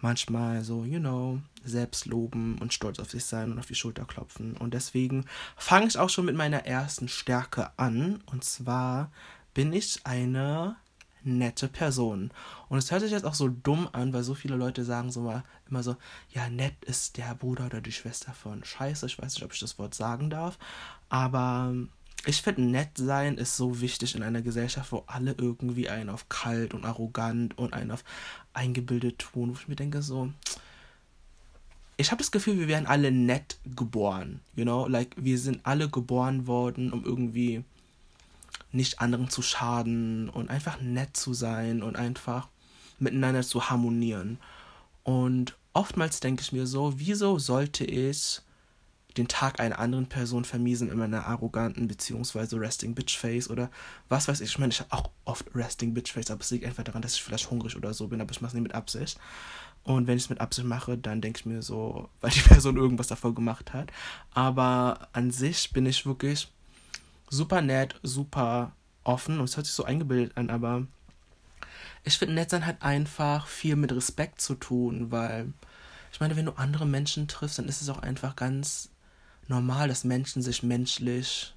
manchmal 0.00 0.64
so, 0.64 0.84
you 0.84 1.00
know, 1.00 1.40
selbst 1.64 2.06
loben 2.06 2.58
und 2.60 2.72
stolz 2.72 2.98
auf 2.98 3.10
sich 3.10 3.24
sein 3.24 3.52
und 3.52 3.58
auf 3.58 3.66
die 3.66 3.74
Schulter 3.74 4.04
klopfen. 4.04 4.56
Und 4.56 4.74
deswegen 4.74 5.26
fange 5.56 5.86
ich 5.86 5.98
auch 5.98 6.08
schon 6.08 6.24
mit 6.24 6.36
meiner 6.36 6.64
ersten 6.66 7.08
Stärke 7.08 7.70
an. 7.76 8.22
Und 8.26 8.44
zwar 8.44 9.10
bin 9.54 9.72
ich 9.72 10.00
eine 10.04 10.76
nette 11.22 11.68
Person. 11.68 12.30
Und 12.68 12.78
es 12.78 12.90
hört 12.90 13.02
sich 13.02 13.12
jetzt 13.12 13.24
auch 13.24 13.34
so 13.34 13.48
dumm 13.48 13.88
an, 13.92 14.12
weil 14.12 14.22
so 14.22 14.34
viele 14.34 14.56
Leute 14.56 14.84
sagen 14.84 15.10
so 15.10 15.20
mal 15.20 15.44
immer 15.68 15.82
so, 15.82 15.96
ja, 16.30 16.48
nett 16.48 16.74
ist 16.84 17.16
der 17.16 17.34
Bruder 17.34 17.66
oder 17.66 17.80
die 17.80 17.92
Schwester 17.92 18.32
von 18.32 18.64
Scheiße. 18.64 19.06
Ich 19.06 19.20
weiß 19.20 19.34
nicht, 19.34 19.44
ob 19.44 19.52
ich 19.52 19.60
das 19.60 19.78
Wort 19.78 19.94
sagen 19.94 20.30
darf. 20.30 20.58
Aber 21.08 21.74
ich 22.26 22.42
finde, 22.42 22.62
nett 22.62 22.90
sein 22.96 23.38
ist 23.38 23.56
so 23.56 23.80
wichtig 23.80 24.14
in 24.14 24.22
einer 24.22 24.42
Gesellschaft, 24.42 24.92
wo 24.92 25.04
alle 25.06 25.34
irgendwie 25.38 25.88
einen 25.88 26.10
auf 26.10 26.28
kalt 26.28 26.74
und 26.74 26.84
arrogant 26.84 27.56
und 27.56 27.72
einen 27.72 27.90
auf 27.90 28.04
eingebildet 28.52 29.18
tun. 29.18 29.50
Wo 29.50 29.54
ich 29.54 29.68
mir 29.68 29.76
denke 29.76 30.02
so, 30.02 30.32
ich 31.96 32.10
habe 32.10 32.22
das 32.22 32.30
Gefühl, 32.30 32.58
wir 32.58 32.68
werden 32.68 32.86
alle 32.86 33.10
nett 33.10 33.58
geboren. 33.76 34.40
You 34.56 34.64
know, 34.64 34.86
like 34.86 35.14
wir 35.16 35.38
sind 35.38 35.60
alle 35.64 35.88
geboren 35.88 36.46
worden, 36.46 36.92
um 36.92 37.04
irgendwie 37.04 37.64
nicht 38.72 39.00
anderen 39.00 39.30
zu 39.30 39.42
schaden 39.42 40.28
und 40.28 40.50
einfach 40.50 40.80
nett 40.80 41.16
zu 41.16 41.34
sein 41.34 41.82
und 41.82 41.96
einfach 41.96 42.48
miteinander 42.98 43.42
zu 43.42 43.70
harmonieren. 43.70 44.38
Und 45.04 45.56
oftmals 45.72 46.20
denke 46.20 46.42
ich 46.42 46.52
mir 46.52 46.66
so, 46.66 46.98
wieso 46.98 47.38
sollte 47.38 47.84
ich 47.84 48.42
den 49.16 49.28
Tag 49.28 49.58
einer 49.58 49.78
anderen 49.78 50.06
Person 50.06 50.44
vermiesen 50.44 50.90
in 50.90 50.98
meiner 50.98 51.26
arroganten 51.26 51.88
beziehungsweise 51.88 52.60
Resting 52.60 52.94
Bitch 52.94 53.16
Face 53.16 53.50
oder 53.50 53.70
was 54.08 54.28
weiß 54.28 54.40
ich. 54.40 54.50
Ich 54.50 54.58
meine, 54.58 54.72
ich 54.72 54.80
habe 54.80 54.92
auch 54.92 55.10
oft 55.24 55.46
Resting 55.54 55.94
Bitch 55.94 56.12
Face, 56.12 56.30
aber 56.30 56.40
es 56.40 56.50
liegt 56.50 56.64
einfach 56.64 56.84
daran, 56.84 57.02
dass 57.02 57.14
ich 57.14 57.22
vielleicht 57.22 57.50
hungrig 57.50 57.76
oder 57.76 57.92
so 57.94 58.08
bin, 58.08 58.20
aber 58.20 58.30
ich 58.30 58.40
mache 58.40 58.50
es 58.50 58.54
nicht 58.54 58.62
mit 58.62 58.74
Absicht. 58.74 59.18
Und 59.82 60.06
wenn 60.06 60.16
ich 60.16 60.24
es 60.24 60.30
mit 60.30 60.40
Absicht 60.40 60.66
mache, 60.66 60.98
dann 60.98 61.20
denke 61.20 61.40
ich 61.40 61.46
mir 61.46 61.62
so, 61.62 62.08
weil 62.20 62.30
die 62.30 62.40
Person 62.40 62.76
irgendwas 62.76 63.08
davor 63.08 63.34
gemacht 63.34 63.72
hat. 63.72 63.90
Aber 64.32 65.08
an 65.12 65.30
sich 65.30 65.72
bin 65.72 65.86
ich 65.86 66.06
wirklich 66.06 66.48
super 67.30 67.62
nett, 67.62 67.98
super 68.02 68.72
offen 69.04 69.38
und 69.38 69.44
es 69.44 69.56
hört 69.56 69.66
sich 69.66 69.74
so 69.74 69.84
eingebildet 69.84 70.36
an, 70.36 70.50
aber 70.50 70.86
ich 72.04 72.18
finde, 72.18 72.34
nett 72.34 72.50
sein 72.50 72.66
hat 72.66 72.82
einfach 72.82 73.46
viel 73.46 73.76
mit 73.76 73.92
Respekt 73.92 74.40
zu 74.40 74.54
tun, 74.54 75.10
weil 75.10 75.52
ich 76.12 76.20
meine, 76.20 76.36
wenn 76.36 76.46
du 76.46 76.52
andere 76.52 76.86
Menschen 76.86 77.28
triffst, 77.28 77.58
dann 77.58 77.68
ist 77.68 77.82
es 77.82 77.88
auch 77.88 77.98
einfach 77.98 78.36
ganz 78.36 78.90
normal, 79.46 79.88
dass 79.88 80.04
Menschen 80.04 80.42
sich 80.42 80.62
menschlich, 80.62 81.54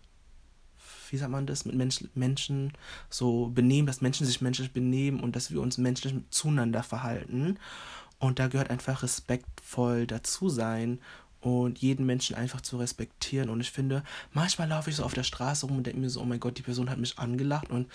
wie 1.10 1.18
sagt 1.18 1.32
man 1.32 1.46
das, 1.46 1.66
mit 1.66 1.76
Mensch, 1.76 2.04
Menschen 2.16 2.74
so 3.10 3.48
benehmen, 3.48 3.88
dass 3.88 4.02
Menschen 4.02 4.26
sich 4.26 4.42
menschlich 4.42 4.72
benehmen 4.72 5.20
und 5.20 5.36
dass 5.36 5.52
wir 5.52 5.62
uns 5.62 5.78
menschlich 5.78 6.16
zueinander 6.30 6.84
verhalten. 6.84 7.58
Und 8.20 8.40
da 8.40 8.48
gehört 8.48 8.70
einfach 8.70 9.04
respektvoll 9.04 10.06
dazu 10.06 10.50
sein 10.50 11.00
und 11.42 11.80
jeden 11.80 12.06
Menschen 12.06 12.36
einfach 12.36 12.62
zu 12.62 12.78
respektieren. 12.78 13.50
Und 13.50 13.60
ich 13.60 13.72
finde, 13.72 14.04
manchmal 14.32 14.70
laufe 14.70 14.90
ich 14.90 14.96
so 14.96 15.04
auf 15.04 15.14
der 15.14 15.24
Straße 15.24 15.66
rum 15.66 15.78
und 15.78 15.88
denke 15.88 16.00
mir 16.00 16.10
so, 16.10 16.22
oh 16.22 16.26
mein 16.26 16.40
Gott, 16.40 16.58
die 16.58 16.64
Person 16.64 16.90
hat 16.90 17.00
mich 17.00 17.20
angelacht 17.20 17.70
und 17.70 17.88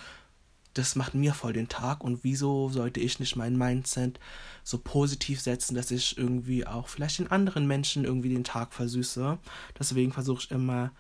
das 0.75 0.95
macht 0.95 1.15
mir 1.15 1.33
voll 1.33 1.55
den 1.55 1.69
Tag. 1.69 2.05
Und 2.05 2.23
wieso 2.23 2.69
sollte 2.69 3.01
ich 3.01 3.19
nicht 3.19 3.37
mein 3.37 3.57
Mindset 3.57 4.21
so 4.63 4.79
positiv 4.79 5.41
setzen, 5.41 5.75
dass 5.75 5.91
ich 5.91 6.19
irgendwie 6.19 6.67
auch 6.67 6.89
vielleicht 6.89 7.19
den 7.19 7.31
anderen 7.31 7.67
Menschen 7.67 8.05
irgendwie 8.05 8.29
den 8.29 8.45
Tag 8.45 8.75
versüße? 8.75 9.39
Deswegen 9.79 10.13
versuche 10.13 10.43
ich 10.43 10.51
immer 10.51 10.93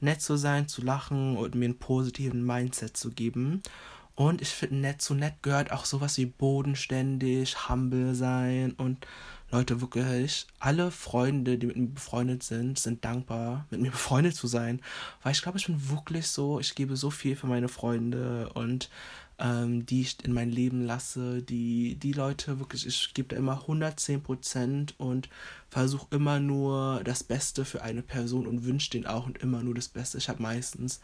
nett 0.00 0.20
zu 0.20 0.36
sein, 0.36 0.68
zu 0.68 0.82
lachen 0.82 1.36
und 1.36 1.54
mir 1.54 1.66
einen 1.66 1.78
positiven 1.78 2.44
Mindset 2.44 2.96
zu 2.96 3.10
geben. 3.10 3.62
Und 4.14 4.42
ich 4.42 4.48
finde, 4.48 4.76
nett 4.76 5.00
zu 5.00 5.14
nett 5.14 5.42
gehört 5.42 5.72
auch 5.72 5.86
sowas 5.86 6.18
wie 6.18 6.26
bodenständig, 6.26 7.68
humble 7.68 8.14
sein 8.14 8.72
und 8.72 9.06
Leute, 9.52 9.82
wirklich, 9.82 10.46
alle 10.60 10.90
Freunde, 10.90 11.58
die 11.58 11.66
mit 11.66 11.76
mir 11.76 11.88
befreundet 11.88 12.42
sind, 12.42 12.78
sind 12.78 13.04
dankbar, 13.04 13.66
mit 13.70 13.82
mir 13.82 13.90
befreundet 13.92 14.34
zu 14.34 14.46
sein. 14.46 14.80
Weil 15.22 15.32
ich 15.32 15.42
glaube, 15.42 15.58
ich 15.58 15.66
bin 15.66 15.90
wirklich 15.90 16.26
so, 16.28 16.58
ich 16.58 16.74
gebe 16.74 16.96
so 16.96 17.10
viel 17.10 17.36
für 17.36 17.46
meine 17.46 17.68
Freunde 17.68 18.48
und 18.54 18.88
ähm, 19.38 19.84
die 19.84 20.00
ich 20.00 20.24
in 20.24 20.32
mein 20.32 20.50
Leben 20.50 20.86
lasse, 20.86 21.42
die, 21.42 21.96
die 21.96 22.12
Leute 22.12 22.60
wirklich, 22.60 22.86
ich 22.86 23.12
gebe 23.12 23.28
da 23.28 23.36
immer 23.36 23.60
110 23.60 24.22
Prozent 24.22 24.94
und 24.98 25.28
versuche 25.68 26.06
immer 26.10 26.40
nur 26.40 27.02
das 27.04 27.22
Beste 27.22 27.66
für 27.66 27.82
eine 27.82 28.02
Person 28.02 28.46
und 28.46 28.64
wünsche 28.64 28.90
denen 28.90 29.06
auch 29.06 29.26
und 29.26 29.38
immer 29.38 29.62
nur 29.62 29.74
das 29.74 29.88
Beste. 29.88 30.16
Ich 30.16 30.30
habe 30.30 30.42
meistens 30.42 31.00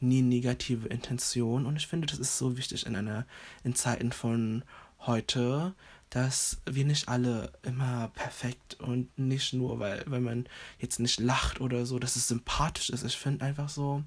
nie 0.00 0.22
negative 0.22 0.88
Intention 0.88 1.66
und 1.66 1.76
ich 1.76 1.86
finde, 1.86 2.08
das 2.08 2.18
ist 2.18 2.36
so 2.36 2.56
wichtig 2.56 2.84
in 2.84 2.96
einer, 2.96 3.26
in 3.62 3.76
Zeiten 3.76 4.10
von 4.10 4.64
heute, 5.06 5.74
dass 6.12 6.60
wir 6.66 6.84
nicht 6.84 7.08
alle 7.08 7.50
immer 7.62 8.08
perfekt 8.08 8.74
und 8.74 9.18
nicht 9.18 9.54
nur, 9.54 9.78
weil, 9.78 10.04
weil 10.06 10.20
man 10.20 10.46
jetzt 10.78 11.00
nicht 11.00 11.18
lacht 11.18 11.62
oder 11.62 11.86
so, 11.86 11.98
dass 11.98 12.16
es 12.16 12.28
sympathisch 12.28 12.90
ist. 12.90 13.02
Ich 13.02 13.16
finde 13.16 13.46
einfach 13.46 13.70
so, 13.70 14.04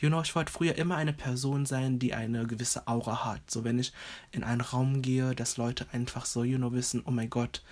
you 0.00 0.08
know, 0.08 0.20
ich 0.22 0.34
wollte 0.34 0.50
früher 0.50 0.74
immer 0.74 0.96
eine 0.96 1.12
Person 1.12 1.64
sein, 1.64 2.00
die 2.00 2.14
eine 2.14 2.48
gewisse 2.48 2.88
Aura 2.88 3.24
hat. 3.24 3.48
So, 3.48 3.62
wenn 3.62 3.78
ich 3.78 3.92
in 4.32 4.42
einen 4.42 4.60
Raum 4.60 5.02
gehe, 5.02 5.36
dass 5.36 5.56
Leute 5.56 5.86
einfach 5.92 6.26
so, 6.26 6.42
you 6.42 6.58
know, 6.58 6.72
wissen, 6.72 7.04
oh 7.06 7.12
mein 7.12 7.30
Gott, 7.30 7.62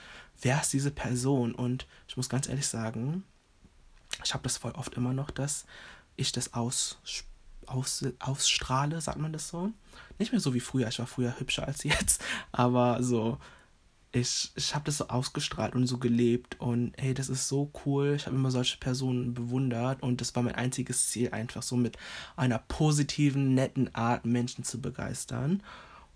wer 0.41 0.61
ist 0.61 0.73
diese 0.73 0.93
Person? 0.93 1.53
Und 1.53 1.89
ich 2.07 2.17
muss 2.17 2.29
ganz 2.29 2.49
ehrlich 2.49 2.69
sagen, 2.69 3.25
ich 4.23 4.35
habe 4.35 4.45
das 4.45 4.57
voll 4.57 4.73
oft 4.73 4.95
immer 4.95 5.13
noch, 5.13 5.33
dass 5.33 5.67
ich 6.15 6.31
das 6.31 6.55
aus, 6.55 6.99
aus, 7.67 8.05
ausstrahle, 8.21 9.01
sagt 9.01 9.19
man 9.19 9.33
das 9.33 9.49
so? 9.49 9.73
Nicht 10.21 10.31
mehr 10.31 10.41
so 10.41 10.55
wie 10.55 10.61
früher, 10.61 10.87
ich 10.87 11.01
war 11.01 11.09
früher 11.09 11.41
hübscher 11.41 11.67
als 11.67 11.83
jetzt, 11.83 12.23
aber 12.53 13.03
so, 13.03 13.41
ich, 14.15 14.53
ich 14.55 14.75
habe 14.75 14.85
das 14.85 14.99
so 14.99 15.09
ausgestrahlt 15.09 15.75
und 15.75 15.87
so 15.87 15.99
gelebt 15.99 16.61
und 16.61 16.93
hey, 16.97 17.15
das 17.15 17.29
ist 17.29 17.49
so 17.49 17.73
cool. 17.85 18.15
Ich 18.15 18.27
habe 18.27 18.37
immer 18.37 18.51
solche 18.51 18.79
Personen 18.79 19.35
bewundert 19.35 20.03
und 20.03 20.21
das 20.21 20.35
war 20.37 20.43
mein 20.43 20.55
einziges 20.55 21.09
Ziel, 21.09 21.31
einfach 21.33 21.63
so 21.63 21.77
mit 21.77 21.99
einer 22.37 22.59
positiven, 22.59 23.55
netten 23.55 23.95
Art 23.95 24.25
Menschen 24.25 24.63
zu 24.63 24.81
begeistern. 24.81 25.63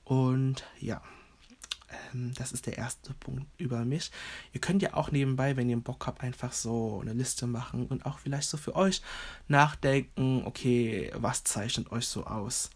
Und 0.04 0.64
ja, 0.78 1.02
ähm, 2.14 2.32
das 2.36 2.52
ist 2.52 2.66
der 2.66 2.78
erste 2.78 3.14
Punkt 3.14 3.46
über 3.58 3.84
mich. 3.84 4.12
Ihr 4.52 4.60
könnt 4.60 4.82
ja 4.82 4.94
auch 4.94 5.10
nebenbei, 5.10 5.56
wenn 5.56 5.68
ihr 5.68 5.76
Bock 5.78 6.06
habt, 6.06 6.22
einfach 6.22 6.52
so 6.52 7.00
eine 7.00 7.14
Liste 7.14 7.46
machen 7.48 7.86
und 7.86 8.06
auch 8.06 8.20
vielleicht 8.20 8.48
so 8.48 8.56
für 8.56 8.76
euch 8.76 9.02
nachdenken, 9.48 10.42
okay, 10.44 11.10
was 11.16 11.42
zeichnet 11.42 11.90
euch 11.90 12.06
so 12.06 12.24
aus? 12.24 12.70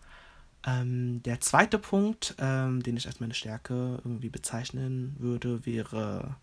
Ähm, 0.64 1.22
der 1.24 1.40
zweite 1.40 1.78
Punkt, 1.78 2.34
ähm, 2.38 2.82
den 2.82 2.96
ich 2.96 3.06
als 3.06 3.20
meine 3.20 3.34
Stärke 3.34 4.00
irgendwie 4.04 4.28
bezeichnen 4.28 5.16
würde, 5.18 5.66
wäre 5.66 6.36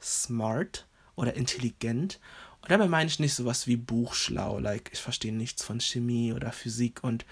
smart 0.00 0.86
oder 1.14 1.34
intelligent. 1.34 2.18
Und 2.62 2.70
dabei 2.70 2.88
meine 2.88 3.08
ich 3.08 3.18
nicht 3.18 3.34
sowas 3.34 3.66
wie 3.66 3.76
buchschlau, 3.76 4.58
like 4.58 4.90
ich 4.92 5.00
verstehe 5.00 5.34
nichts 5.34 5.62
von 5.62 5.80
Chemie 5.80 6.32
oder 6.32 6.52
Physik 6.52 7.04
und 7.04 7.24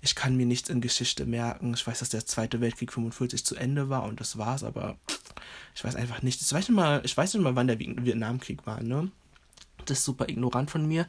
ich 0.00 0.14
kann 0.14 0.36
mir 0.36 0.46
nichts 0.46 0.68
in 0.68 0.80
Geschichte 0.80 1.26
merken. 1.26 1.74
Ich 1.74 1.86
weiß, 1.86 1.98
dass 1.98 2.10
der 2.10 2.26
Zweite 2.26 2.60
Weltkrieg 2.60 2.92
45 2.92 3.44
zu 3.44 3.56
Ende 3.56 3.88
war 3.88 4.04
und 4.04 4.20
das 4.20 4.38
war's, 4.38 4.62
aber 4.62 4.96
ich 5.74 5.82
weiß 5.82 5.96
einfach 5.96 6.22
nicht. 6.22 6.40
Ich 6.40 6.52
weiß 6.52 6.68
nicht 6.68 6.76
mal, 6.76 7.00
ich 7.04 7.16
weiß 7.16 7.34
nicht 7.34 7.42
mal, 7.42 7.56
wann 7.56 7.66
der 7.66 7.78
Vietnamkrieg 7.78 8.66
war, 8.66 8.82
ne? 8.82 9.10
Das 9.90 9.98
ist 10.00 10.04
super 10.04 10.28
ignorant 10.28 10.70
von 10.70 10.86
mir. 10.86 11.06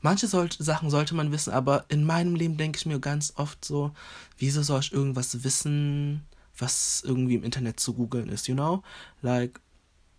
Manche 0.00 0.26
soll 0.26 0.48
Sachen 0.58 0.90
sollte 0.90 1.14
man 1.14 1.32
wissen, 1.32 1.52
aber 1.52 1.84
in 1.88 2.04
meinem 2.04 2.34
Leben 2.34 2.56
denke 2.56 2.78
ich 2.78 2.86
mir 2.86 2.98
ganz 3.00 3.32
oft 3.36 3.64
so, 3.64 3.92
wieso 4.38 4.62
soll 4.62 4.80
ich 4.80 4.92
irgendwas 4.92 5.44
wissen, 5.44 6.24
was 6.58 7.02
irgendwie 7.04 7.34
im 7.34 7.44
Internet 7.44 7.80
zu 7.80 7.94
googeln 7.94 8.28
ist, 8.28 8.48
you 8.48 8.54
know? 8.54 8.82
Like, 9.22 9.60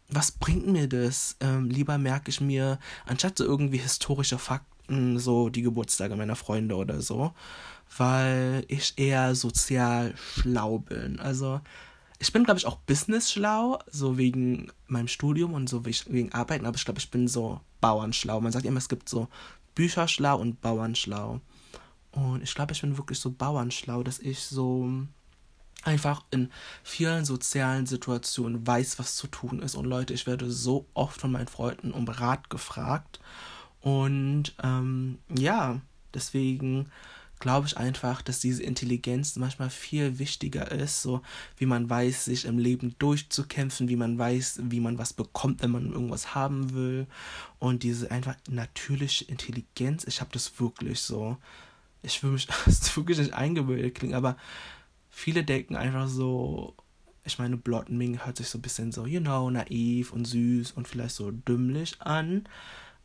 was 0.09 0.31
bringt 0.31 0.67
mir 0.67 0.87
das? 0.87 1.35
Ähm, 1.39 1.69
lieber 1.69 1.97
merke 1.97 2.29
ich 2.29 2.41
mir, 2.41 2.79
anstatt 3.05 3.37
so 3.37 3.43
irgendwie 3.43 3.77
historische 3.77 4.37
Fakten, 4.37 5.19
so 5.19 5.49
die 5.49 5.63
Geburtstage 5.63 6.15
meiner 6.15 6.35
Freunde 6.35 6.75
oder 6.75 7.01
so, 7.01 7.33
weil 7.97 8.63
ich 8.67 8.93
eher 8.97 9.35
sozial 9.35 10.13
schlau 10.17 10.79
bin. 10.79 11.19
Also, 11.19 11.61
ich 12.19 12.33
bin, 12.33 12.43
glaube 12.43 12.59
ich, 12.59 12.65
auch 12.65 12.77
business 12.77 13.31
schlau, 13.31 13.79
so 13.91 14.17
wegen 14.17 14.71
meinem 14.87 15.07
Studium 15.07 15.53
und 15.53 15.69
so 15.69 15.85
wegen 15.85 16.31
Arbeiten, 16.33 16.65
aber 16.65 16.75
ich 16.75 16.85
glaube, 16.85 16.99
ich 16.99 17.11
bin 17.11 17.27
so 17.27 17.61
Bauernschlau. 17.81 18.41
Man 18.41 18.51
sagt 18.51 18.65
immer, 18.65 18.79
es 18.79 18.89
gibt 18.89 19.07
so 19.07 19.27
Bücherschlau 19.75 20.39
und 20.39 20.59
Bauernschlau. 20.61 21.39
Und 22.11 22.41
ich 22.41 22.55
glaube, 22.55 22.73
ich 22.73 22.81
bin 22.81 22.97
wirklich 22.97 23.19
so 23.19 23.29
Bauernschlau, 23.29 24.01
dass 24.01 24.19
ich 24.19 24.39
so 24.39 24.89
einfach 25.83 26.23
in 26.31 26.49
vielen 26.83 27.25
sozialen 27.25 27.85
Situationen 27.85 28.65
weiß, 28.65 28.97
was 28.97 29.15
zu 29.15 29.27
tun 29.27 29.59
ist. 29.59 29.75
Und 29.75 29.85
Leute, 29.85 30.13
ich 30.13 30.25
werde 30.25 30.49
so 30.49 30.87
oft 30.95 31.21
von 31.21 31.31
meinen 31.31 31.47
Freunden 31.47 31.91
um 31.91 32.07
Rat 32.07 32.49
gefragt. 32.49 33.19
Und 33.81 34.55
ähm, 34.63 35.19
ja, 35.29 35.79
deswegen 36.13 36.91
glaube 37.39 37.67
ich 37.67 37.77
einfach, 37.77 38.21
dass 38.21 38.39
diese 38.39 38.63
Intelligenz 38.63 39.35
manchmal 39.35 39.69
viel 39.69 40.19
wichtiger 40.19 40.71
ist, 40.71 41.01
so 41.01 41.21
wie 41.57 41.65
man 41.65 41.89
weiß, 41.89 42.25
sich 42.25 42.45
im 42.45 42.57
Leben 42.57 42.95
durchzukämpfen, 42.99 43.89
wie 43.89 43.95
man 43.95 44.17
weiß, 44.17 44.61
wie 44.63 44.79
man 44.79 44.97
was 44.97 45.13
bekommt, 45.13 45.61
wenn 45.61 45.71
man 45.71 45.91
irgendwas 45.91 46.33
haben 46.35 46.73
will. 46.73 47.07
Und 47.59 47.83
diese 47.83 48.11
einfach 48.11 48.35
natürliche 48.49 49.25
Intelligenz, 49.25 50.05
ich 50.05 50.19
habe 50.21 50.31
das 50.33 50.59
wirklich 50.59 51.01
so, 51.01 51.37
ich 52.01 52.23
will 52.23 52.31
mich, 52.31 52.47
das 52.65 52.95
wirklich 52.97 53.19
nicht 53.19 53.33
eingebildet 53.33 53.95
klingen, 53.95 54.15
aber 54.15 54.37
viele 55.09 55.43
denken 55.43 55.75
einfach 55.75 56.07
so, 56.07 56.75
ich 57.23 57.39
meine, 57.39 57.57
Blottenming 57.57 58.25
hört 58.25 58.37
sich 58.37 58.47
so 58.47 58.57
ein 58.57 58.61
bisschen 58.61 58.91
so, 58.91 59.05
you 59.05 59.19
know, 59.19 59.49
naiv 59.49 60.13
und 60.13 60.25
süß 60.25 60.71
und 60.71 60.87
vielleicht 60.87 61.15
so 61.15 61.31
dümmlich 61.31 62.01
an 62.01 62.47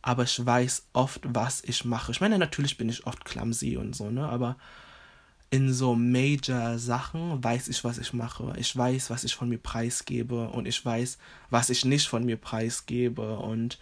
aber 0.02 0.24
ich 0.24 0.44
weiß 0.44 0.88
oft, 0.92 1.20
was 1.24 1.62
ich 1.64 1.84
mache. 1.84 2.12
Ich 2.12 2.20
meine, 2.20 2.38
natürlich 2.38 2.76
bin 2.76 2.88
ich 2.88 3.06
oft 3.06 3.24
clumsy 3.24 3.76
und 3.76 3.94
so, 3.94 4.10
ne, 4.10 4.28
aber 4.28 4.56
in 5.50 5.72
so 5.72 5.94
major 5.94 6.78
Sachen 6.78 7.42
weiß 7.44 7.68
ich, 7.68 7.84
was 7.84 7.98
ich 7.98 8.12
mache. 8.12 8.54
Ich 8.56 8.76
weiß, 8.76 9.10
was 9.10 9.22
ich 9.22 9.34
von 9.34 9.48
mir 9.48 9.58
preisgebe 9.58 10.48
und 10.48 10.66
ich 10.66 10.84
weiß, 10.84 11.18
was 11.50 11.70
ich 11.70 11.84
nicht 11.84 12.08
von 12.08 12.24
mir 12.24 12.36
preisgebe 12.36 13.38
und 13.38 13.78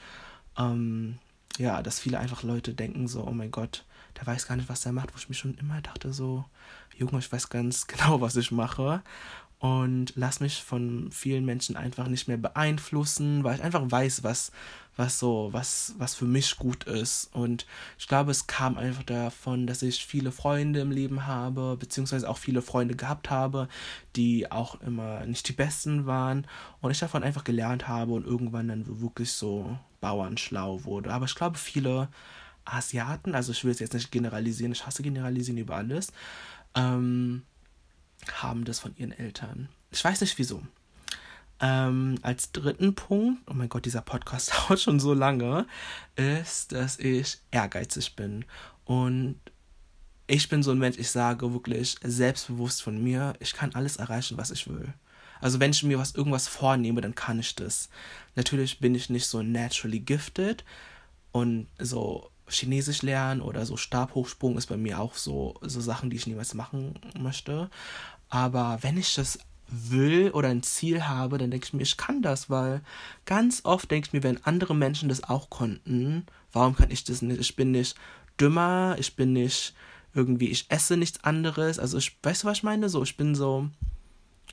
ähm, 0.58 1.18
ja, 1.58 1.82
dass 1.82 2.00
viele 2.00 2.18
einfach 2.18 2.42
Leute 2.42 2.74
denken 2.74 3.06
so, 3.08 3.26
oh 3.26 3.32
mein 3.32 3.50
Gott, 3.50 3.84
der 4.18 4.26
weiß 4.26 4.46
gar 4.46 4.56
nicht, 4.56 4.68
was 4.68 4.80
der 4.82 4.92
macht, 4.92 5.12
wo 5.14 5.18
ich 5.18 5.28
mich 5.28 5.38
schon 5.38 5.54
immer 5.58 5.80
dachte 5.80 6.12
so, 6.12 6.44
Junge, 6.96 7.18
ich 7.18 7.32
weiß 7.32 7.48
ganz 7.48 7.86
genau, 7.86 8.20
was 8.20 8.36
ich 8.36 8.50
mache 8.50 9.02
und 9.60 10.12
lass 10.16 10.40
mich 10.40 10.62
von 10.62 11.10
vielen 11.12 11.44
Menschen 11.44 11.76
einfach 11.76 12.08
nicht 12.08 12.26
mehr 12.26 12.38
beeinflussen, 12.38 13.44
weil 13.44 13.56
ich 13.56 13.62
einfach 13.62 13.88
weiß, 13.88 14.24
was 14.24 14.50
was 15.00 15.18
so, 15.18 15.48
was, 15.52 15.94
was 15.98 16.14
für 16.14 16.26
mich 16.26 16.56
gut 16.56 16.84
ist. 16.84 17.30
Und 17.32 17.66
ich 17.98 18.06
glaube, 18.06 18.30
es 18.30 18.46
kam 18.46 18.76
einfach 18.76 19.02
davon, 19.02 19.66
dass 19.66 19.82
ich 19.82 20.04
viele 20.04 20.30
Freunde 20.30 20.80
im 20.80 20.90
Leben 20.90 21.26
habe, 21.26 21.76
beziehungsweise 21.78 22.28
auch 22.28 22.38
viele 22.38 22.62
Freunde 22.62 22.94
gehabt 22.94 23.30
habe, 23.30 23.68
die 24.14 24.52
auch 24.52 24.80
immer 24.82 25.24
nicht 25.26 25.48
die 25.48 25.54
besten 25.54 26.06
waren. 26.06 26.46
Und 26.80 26.90
ich 26.90 26.98
davon 26.98 27.22
einfach 27.22 27.44
gelernt 27.44 27.88
habe 27.88 28.12
und 28.12 28.26
irgendwann 28.26 28.68
dann 28.68 29.00
wirklich 29.00 29.32
so 29.32 29.78
bauernschlau 30.00 30.84
wurde. 30.84 31.12
Aber 31.12 31.24
ich 31.24 31.34
glaube, 31.34 31.58
viele 31.58 32.08
Asiaten, 32.64 33.34
also 33.34 33.52
ich 33.52 33.64
will 33.64 33.72
es 33.72 33.80
jetzt 33.80 33.94
nicht 33.94 34.12
generalisieren, 34.12 34.72
ich 34.72 34.86
hasse 34.86 35.02
generalisieren 35.02 35.58
über 35.58 35.76
alles, 35.76 36.12
ähm, 36.74 37.42
haben 38.32 38.64
das 38.64 38.80
von 38.80 38.94
ihren 38.96 39.12
Eltern. 39.12 39.68
Ich 39.90 40.04
weiß 40.04 40.20
nicht 40.20 40.38
wieso. 40.38 40.62
Ähm, 41.60 42.16
als 42.22 42.52
dritten 42.52 42.94
Punkt, 42.94 43.42
oh 43.46 43.54
mein 43.54 43.68
Gott, 43.68 43.84
dieser 43.84 44.00
Podcast 44.00 44.52
dauert 44.68 44.80
schon 44.80 45.00
so 45.00 45.12
lange, 45.12 45.66
ist, 46.16 46.72
dass 46.72 46.98
ich 46.98 47.38
ehrgeizig 47.50 48.16
bin. 48.16 48.44
Und 48.84 49.36
ich 50.26 50.48
bin 50.48 50.62
so 50.62 50.70
ein 50.70 50.78
Mensch, 50.78 50.96
ich 50.98 51.10
sage 51.10 51.52
wirklich 51.52 51.96
selbstbewusst 52.02 52.82
von 52.82 53.02
mir, 53.02 53.34
ich 53.40 53.52
kann 53.52 53.74
alles 53.74 53.96
erreichen, 53.96 54.38
was 54.38 54.50
ich 54.50 54.68
will. 54.68 54.94
Also 55.40 55.58
wenn 55.58 55.70
ich 55.72 55.82
mir 55.82 55.98
was 55.98 56.14
irgendwas 56.14 56.48
vornehme, 56.48 57.00
dann 57.00 57.14
kann 57.14 57.38
ich 57.38 57.54
das. 57.56 57.88
Natürlich 58.36 58.78
bin 58.78 58.94
ich 58.94 59.10
nicht 59.10 59.26
so 59.26 59.42
naturally 59.42 60.00
gifted 60.00 60.64
und 61.32 61.66
so 61.78 62.30
Chinesisch 62.50 63.02
lernen 63.02 63.40
oder 63.40 63.64
so 63.66 63.76
Stabhochsprung 63.76 64.58
ist 64.58 64.66
bei 64.66 64.76
mir 64.76 65.00
auch 65.00 65.14
so 65.14 65.54
so 65.62 65.80
Sachen, 65.80 66.10
die 66.10 66.16
ich 66.16 66.26
niemals 66.26 66.54
machen 66.54 66.98
möchte. 67.18 67.70
Aber 68.28 68.78
wenn 68.82 68.96
ich 68.96 69.14
das 69.14 69.38
will 69.68 70.30
oder 70.32 70.48
ein 70.48 70.62
Ziel 70.62 71.06
habe, 71.06 71.38
dann 71.38 71.50
denke 71.50 71.66
ich 71.66 71.72
mir, 71.72 71.82
ich 71.82 71.96
kann 71.96 72.22
das, 72.22 72.50
weil 72.50 72.82
ganz 73.24 73.60
oft 73.64 73.90
denke 73.90 74.08
ich 74.08 74.12
mir, 74.12 74.22
wenn 74.22 74.44
andere 74.44 74.74
Menschen 74.74 75.08
das 75.08 75.24
auch 75.24 75.48
konnten, 75.50 76.26
warum 76.52 76.74
kann 76.74 76.90
ich 76.90 77.04
das 77.04 77.22
nicht? 77.22 77.40
Ich 77.40 77.56
bin 77.56 77.70
nicht 77.70 77.96
dümmer, 78.38 78.96
ich 78.98 79.14
bin 79.16 79.32
nicht 79.32 79.74
irgendwie, 80.14 80.48
ich 80.48 80.66
esse 80.70 80.96
nichts 80.96 81.22
anderes. 81.22 81.78
Also 81.78 81.98
ich, 81.98 82.16
weißt 82.22 82.42
du, 82.42 82.48
was 82.48 82.58
ich 82.58 82.62
meine? 82.64 82.88
So, 82.88 83.02
ich 83.02 83.16
bin 83.16 83.34
so, 83.34 83.68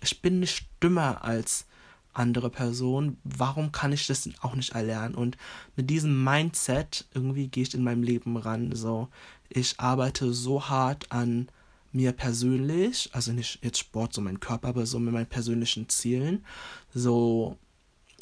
ich 0.01 0.21
bin 0.21 0.39
nicht 0.39 0.67
dümmer 0.81 1.23
als 1.23 1.65
andere 2.13 2.49
Personen. 2.49 3.17
Warum 3.23 3.71
kann 3.71 3.93
ich 3.93 4.07
das 4.07 4.29
auch 4.41 4.55
nicht 4.55 4.73
erlernen? 4.73 5.15
Und 5.15 5.37
mit 5.75 5.89
diesem 5.89 6.23
Mindset 6.23 7.05
irgendwie 7.13 7.47
gehe 7.47 7.63
ich 7.63 7.73
in 7.73 7.83
meinem 7.83 8.03
Leben 8.03 8.37
ran. 8.37 8.75
So, 8.75 9.09
ich 9.49 9.79
arbeite 9.79 10.33
so 10.33 10.69
hart 10.69 11.11
an 11.11 11.49
mir 11.91 12.11
persönlich, 12.11 13.09
also 13.13 13.31
nicht 13.31 13.59
jetzt 13.63 13.79
Sport, 13.79 14.13
so 14.13 14.21
mein 14.21 14.39
Körper, 14.39 14.69
aber 14.69 14.85
so 14.85 14.99
mit 14.99 15.13
meinen 15.13 15.25
persönlichen 15.25 15.89
Zielen. 15.89 16.45
So, 16.93 17.57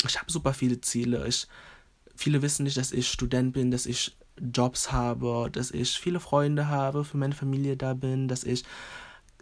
ich 0.08 0.20
habe 0.20 0.32
super 0.32 0.54
viele 0.54 0.82
Ziele. 0.82 1.28
Ich, 1.28 1.48
viele 2.16 2.42
wissen 2.42 2.64
nicht, 2.64 2.78
dass 2.78 2.92
ich 2.92 3.10
Student 3.10 3.54
bin, 3.54 3.72
dass 3.72 3.86
ich 3.86 4.16
Jobs 4.40 4.92
habe, 4.92 5.50
dass 5.52 5.72
ich 5.72 5.98
viele 5.98 6.20
Freunde 6.20 6.68
habe, 6.68 7.06
für 7.06 7.18
meine 7.18 7.36
Familie 7.36 7.78
da 7.78 7.94
bin, 7.94 8.28
dass 8.28 8.44
ich 8.44 8.64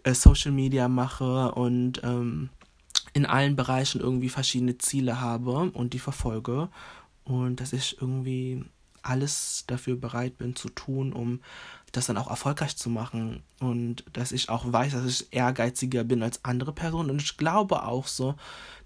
äh, 0.04 0.14
Social 0.14 0.52
Media 0.52 0.88
mache 0.88 1.52
und 1.52 2.00
ähm, 2.04 2.50
in 3.14 3.24
allen 3.24 3.56
Bereichen 3.56 4.00
irgendwie 4.00 4.28
verschiedene 4.28 4.76
Ziele 4.76 5.20
habe 5.20 5.70
und 5.70 5.94
die 5.94 5.98
verfolge. 5.98 6.68
Und 7.24 7.60
dass 7.60 7.72
ich 7.72 7.96
irgendwie 8.00 8.64
alles 9.02 9.64
dafür 9.66 9.96
bereit 9.96 10.36
bin 10.36 10.56
zu 10.56 10.68
tun, 10.68 11.12
um 11.12 11.40
das 11.92 12.06
dann 12.06 12.18
auch 12.18 12.28
erfolgreich 12.28 12.76
zu 12.76 12.90
machen 12.90 13.42
und 13.64 14.04
dass 14.12 14.32
ich 14.32 14.48
auch 14.48 14.72
weiß, 14.72 14.92
dass 14.92 15.06
ich 15.06 15.32
ehrgeiziger 15.32 16.04
bin 16.04 16.22
als 16.22 16.44
andere 16.44 16.72
Personen 16.72 17.10
und 17.10 17.22
ich 17.22 17.36
glaube 17.36 17.82
auch 17.84 18.06
so, 18.06 18.34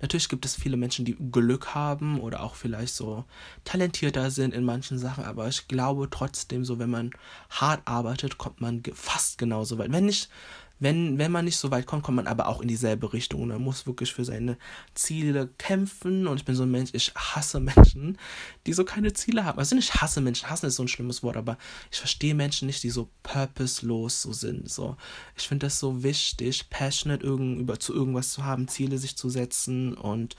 natürlich 0.01 0.29
gibt 0.29 0.45
es 0.45 0.55
viele 0.55 0.77
Menschen, 0.77 1.05
die 1.05 1.17
Glück 1.31 1.75
haben 1.75 2.21
oder 2.21 2.43
auch 2.43 2.55
vielleicht 2.55 2.95
so 2.95 3.25
talentierter 3.65 4.31
sind 4.31 4.55
in 4.55 4.65
manchen 4.65 4.99
Sachen, 4.99 5.25
aber 5.25 5.49
ich 5.49 5.69
glaube 5.69 6.09
trotzdem 6.11 6.65
so, 6.65 6.79
wenn 6.79 6.91
man 6.91 7.11
hart 7.51 7.83
arbeitet, 7.85 8.39
kommt 8.39 8.61
man 8.61 8.83
fast 8.95 9.39
genauso 9.39 9.79
weit. 9.79 9.93
Wenn 9.93 10.07
nicht 10.07 10.29
wenn, 10.81 11.19
wenn 11.19 11.33
man 11.33 11.45
nicht 11.45 11.57
so 11.57 11.71
weit 11.71 11.87
kommt, 11.87 12.05
kommt 12.05 12.17
man 12.17 12.27
aber 12.27 12.47
auch 12.47 12.61
in 12.61 12.69
dieselbe 12.69 13.13
Richtung. 13.13 13.43
Und 13.43 13.49
man 13.49 13.63
muss 13.63 13.87
wirklich 13.87 14.13
für 14.13 14.25
seine 14.25 14.57
Ziele 14.95 15.49
kämpfen. 15.59 16.27
Und 16.27 16.39
ich 16.39 16.45
bin 16.45 16.55
so 16.55 16.63
ein 16.63 16.71
Mensch, 16.71 16.91
ich 16.93 17.13
hasse 17.15 17.61
Menschen, 17.61 18.19
die 18.67 18.73
so 18.73 18.85
keine 18.85 19.13
Ziele 19.13 19.45
haben. 19.45 19.59
Also 19.59 19.75
nicht 19.75 20.01
hasse 20.01 20.21
Menschen, 20.21 20.49
hassen 20.49 20.67
ist 20.67 20.77
so 20.77 20.85
ein 20.85 20.89
schlimmes 20.89 21.23
Wort, 21.23 21.37
aber 21.37 21.59
ich 21.91 21.99
verstehe 21.99 22.35
Menschen 22.35 22.67
nicht, 22.67 22.83
die 22.83 22.91
so 22.91 23.09
purposelos 23.23 24.23
so 24.23 24.33
sind. 24.33 24.68
So, 24.69 24.97
ich 25.37 25.49
finde 25.49 25.67
das 25.67 25.79
so 25.81 26.03
wichtig, 26.03 26.71
passionate 26.71 27.25
irgend, 27.25 27.61
über, 27.61 27.81
zu 27.81 27.95
irgendwas 27.95 28.31
zu 28.31 28.45
haben, 28.45 28.69
Ziele 28.69 28.99
sich 28.99 29.17
zu 29.17 29.29
setzen 29.29 29.95
und 29.95 30.37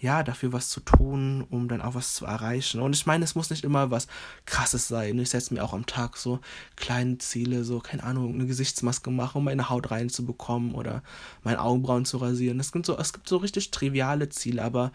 ja, 0.00 0.22
dafür 0.22 0.52
was 0.54 0.70
zu 0.70 0.80
tun, 0.80 1.46
um 1.50 1.68
dann 1.68 1.82
auch 1.82 1.94
was 1.94 2.14
zu 2.14 2.24
erreichen. 2.24 2.80
Und 2.80 2.96
ich 2.96 3.04
meine, 3.04 3.22
es 3.22 3.34
muss 3.34 3.50
nicht 3.50 3.64
immer 3.64 3.90
was 3.90 4.06
Krasses 4.46 4.88
sein. 4.88 5.18
Ich 5.18 5.28
setze 5.28 5.52
mir 5.52 5.62
auch 5.62 5.74
am 5.74 5.84
Tag 5.84 6.16
so 6.16 6.40
kleine 6.76 7.18
Ziele, 7.18 7.64
so, 7.64 7.80
keine 7.80 8.02
Ahnung, 8.02 8.34
eine 8.34 8.46
Gesichtsmaske 8.46 9.10
machen, 9.10 9.38
um 9.38 9.44
meine 9.44 9.68
Haut 9.68 9.90
reinzubekommen 9.90 10.74
oder 10.74 11.02
meine 11.42 11.60
Augenbrauen 11.60 12.06
zu 12.06 12.16
rasieren. 12.16 12.60
Es 12.60 12.72
gibt 12.72 12.86
so, 12.86 12.96
es 12.96 13.12
gibt 13.12 13.28
so 13.28 13.36
richtig 13.36 13.70
triviale 13.72 14.30
Ziele, 14.30 14.64
aber 14.64 14.90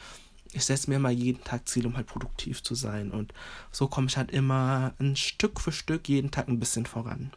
ich 0.53 0.65
setze 0.65 0.89
mir 0.89 0.97
mal 0.97 1.11
jeden 1.11 1.43
Tag 1.43 1.67
Ziele, 1.67 1.87
um 1.87 1.97
halt 1.97 2.07
produktiv 2.07 2.63
zu 2.63 2.73
sein. 2.73 3.11
Und 3.11 3.33
so 3.71 3.87
komme 3.87 4.07
ich 4.07 4.17
halt 4.17 4.31
immer 4.31 4.93
ein 4.99 5.15
Stück 5.15 5.59
für 5.61 5.71
Stück 5.71 6.09
jeden 6.09 6.31
Tag 6.31 6.47
ein 6.47 6.59
bisschen 6.59 6.87
voran. 6.87 7.31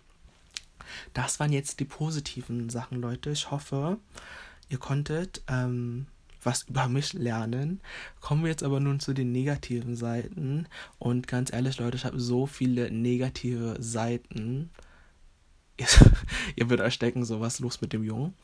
Das 1.14 1.40
waren 1.40 1.53
jetzt 1.53 1.81
die 1.81 1.85
positiven 1.85 2.70
Sachen, 2.70 3.01
Leute. 3.01 3.31
Ich 3.31 3.51
hoffe, 3.51 3.98
ihr 4.68 4.79
konntet 4.79 5.42
ähm, 5.48 6.07
was 6.42 6.64
über 6.64 6.88
mich 6.88 7.12
lernen. 7.12 7.81
Kommen 8.20 8.42
wir 8.42 8.51
jetzt 8.51 8.62
aber 8.62 8.81
nun 8.81 9.01
zu 9.01 9.12
den 9.12 9.33
negativen 9.33 9.96
Seiten. 9.96 10.66
Und 10.98 11.27
ganz 11.27 11.53
ehrlich, 11.53 11.79
Leute, 11.79 11.96
ich 11.96 12.05
habe 12.05 12.20
so 12.20 12.46
viele 12.46 12.90
negative 12.90 13.77
Seiten. 13.81 14.70
Ihr, 16.57 16.68
würdet 16.70 16.87
euch 16.87 16.98
denken, 16.98 17.24
so 17.24 17.40
was 17.40 17.61
los 17.61 17.81
mit 17.81 17.92
dem 17.92 18.03
Jungen. 18.03 18.35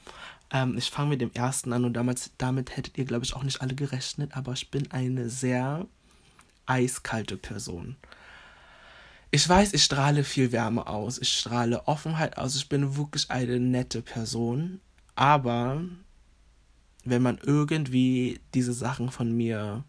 Ähm, 0.53 0.79
ich 0.79 0.91
fange 0.91 1.11
mit 1.11 1.21
dem 1.21 1.33
ersten 1.33 1.73
an 1.73 1.85
und 1.85 1.95
damals, 1.95 2.31
damit 2.39 2.77
hättet 2.77 2.97
ihr, 2.97 3.05
glaube 3.05 3.25
ich, 3.25 3.35
auch 3.35 3.43
nicht 3.43 3.61
alle 3.61 3.75
gerechnet, 3.75 4.37
aber 4.37 4.53
ich 4.53 4.71
bin 4.71 4.91
eine 4.93 5.29
sehr 5.29 5.87
eiskalte 6.67 7.37
Person. 7.37 7.97
Ich 9.35 9.49
weiß, 9.49 9.73
ich 9.73 9.83
strahle 9.83 10.23
viel 10.23 10.53
Wärme 10.53 10.87
aus, 10.87 11.19
ich 11.19 11.37
strahle 11.37 11.89
Offenheit 11.89 12.39
aus, 12.39 12.55
ich 12.55 12.69
bin 12.69 12.97
wirklich 12.97 13.33
eine 13.33 13.59
nette 13.59 14.01
Person, 14.01 14.81
aber 15.17 15.83
wenn 17.05 17.21
man 17.21 17.41
irgendwie 17.43 18.39
diese 18.55 18.73
Sachen 18.73 19.11
von 19.11 19.37
mir 19.37 19.83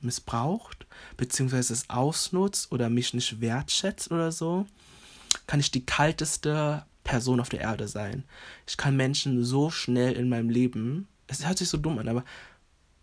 missbraucht, 0.00 0.86
beziehungsweise 1.16 1.72
es 1.72 1.90
ausnutzt 1.90 2.70
oder 2.70 2.90
mich 2.90 3.12
nicht 3.12 3.40
wertschätzt 3.40 4.12
oder 4.12 4.30
so, 4.30 4.66
kann 5.48 5.58
ich 5.58 5.72
die 5.72 5.84
kalteste 5.84 6.86
Person 7.02 7.40
auf 7.40 7.48
der 7.48 7.62
Erde 7.62 7.88
sein. 7.88 8.22
Ich 8.68 8.76
kann 8.76 8.96
Menschen 8.96 9.44
so 9.44 9.68
schnell 9.68 10.12
in 10.12 10.28
meinem 10.28 10.48
Leben, 10.48 11.08
es 11.26 11.44
hört 11.44 11.58
sich 11.58 11.68
so 11.68 11.76
dumm 11.76 11.98
an, 11.98 12.06
aber 12.06 12.24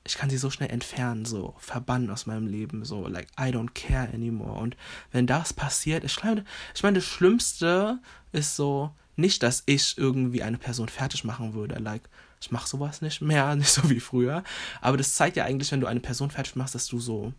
ich 0.10 0.16
kann 0.16 0.30
sie 0.30 0.38
so 0.38 0.50
schnell 0.50 0.72
entfernen, 0.72 1.26
so 1.26 1.54
verbannen 1.60 2.10
aus 2.10 2.26
meinem 2.26 2.48
Leben, 2.48 2.84
so 2.84 3.08
like 3.08 3.28
I 3.40 3.52
don't 3.52 3.74
care 3.74 4.12
anymore. 4.12 4.60
Und 4.60 4.76
wenn 5.12 5.28
das 5.28 5.54
passiert, 5.54 6.04
ich 6.04 6.16
glaube, 6.16 6.44
ich 6.74 6.82
meine, 6.82 6.96
das 6.96 7.06
Schlimmste 7.06 8.00
ist 8.32 8.56
so 8.56 8.92
nicht, 9.16 9.44
dass 9.44 9.64
ich 9.68 9.98
irgendwie 9.98 10.42
eine 10.42 10.58
Person 10.58 10.90
fertig 10.90 11.24
machen 11.24 11.54
würde, 11.54 11.76
like 11.80 12.10
ich 12.42 12.52
mache 12.52 12.68
sowas 12.68 13.02
nicht 13.02 13.22
mehr, 13.22 13.56
nicht 13.56 13.70
so 13.70 13.88
wie 13.90 14.00
früher. 14.00 14.44
Aber 14.82 14.98
das 14.98 15.14
zeigt 15.14 15.38
ja 15.38 15.46
eigentlich, 15.46 15.72
wenn 15.72 15.82
du 15.82 15.88
eine 15.88 16.00
Person 16.00 16.32
fertig 16.32 16.56
machst, 16.56 16.74
dass 16.74 16.88
du 16.88 17.00
so 17.00 17.34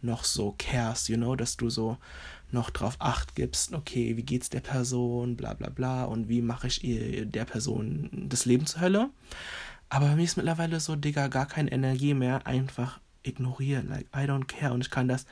noch 0.00 0.24
so 0.24 0.54
cares, 0.58 1.08
you 1.08 1.16
know, 1.16 1.36
dass 1.36 1.56
du 1.56 1.68
so 1.68 1.98
noch 2.50 2.70
drauf 2.70 2.96
acht 2.98 3.34
gibst, 3.34 3.74
okay, 3.74 4.16
wie 4.16 4.22
geht's 4.22 4.48
der 4.48 4.60
Person, 4.60 5.36
bla 5.36 5.54
bla 5.54 5.68
bla, 5.68 6.04
und 6.04 6.28
wie 6.28 6.40
mache 6.40 6.66
ich 6.66 6.82
ihr 6.82 7.26
der 7.26 7.44
Person 7.44 8.08
das 8.12 8.46
Leben 8.46 8.66
zur 8.66 8.80
Hölle. 8.80 9.10
Aber 9.94 10.08
bei 10.08 10.16
mir 10.16 10.24
ist 10.24 10.36
mittlerweile 10.36 10.80
so, 10.80 10.96
Digga, 10.96 11.28
gar 11.28 11.46
keine 11.46 11.70
Energie 11.70 12.14
mehr, 12.14 12.48
einfach 12.48 12.98
ignorieren. 13.22 13.88
Like, 13.88 14.08
I 14.12 14.28
don't 14.28 14.46
care. 14.46 14.74
Und 14.74 14.80
ich 14.80 14.90
kann 14.90 15.06
das 15.06 15.24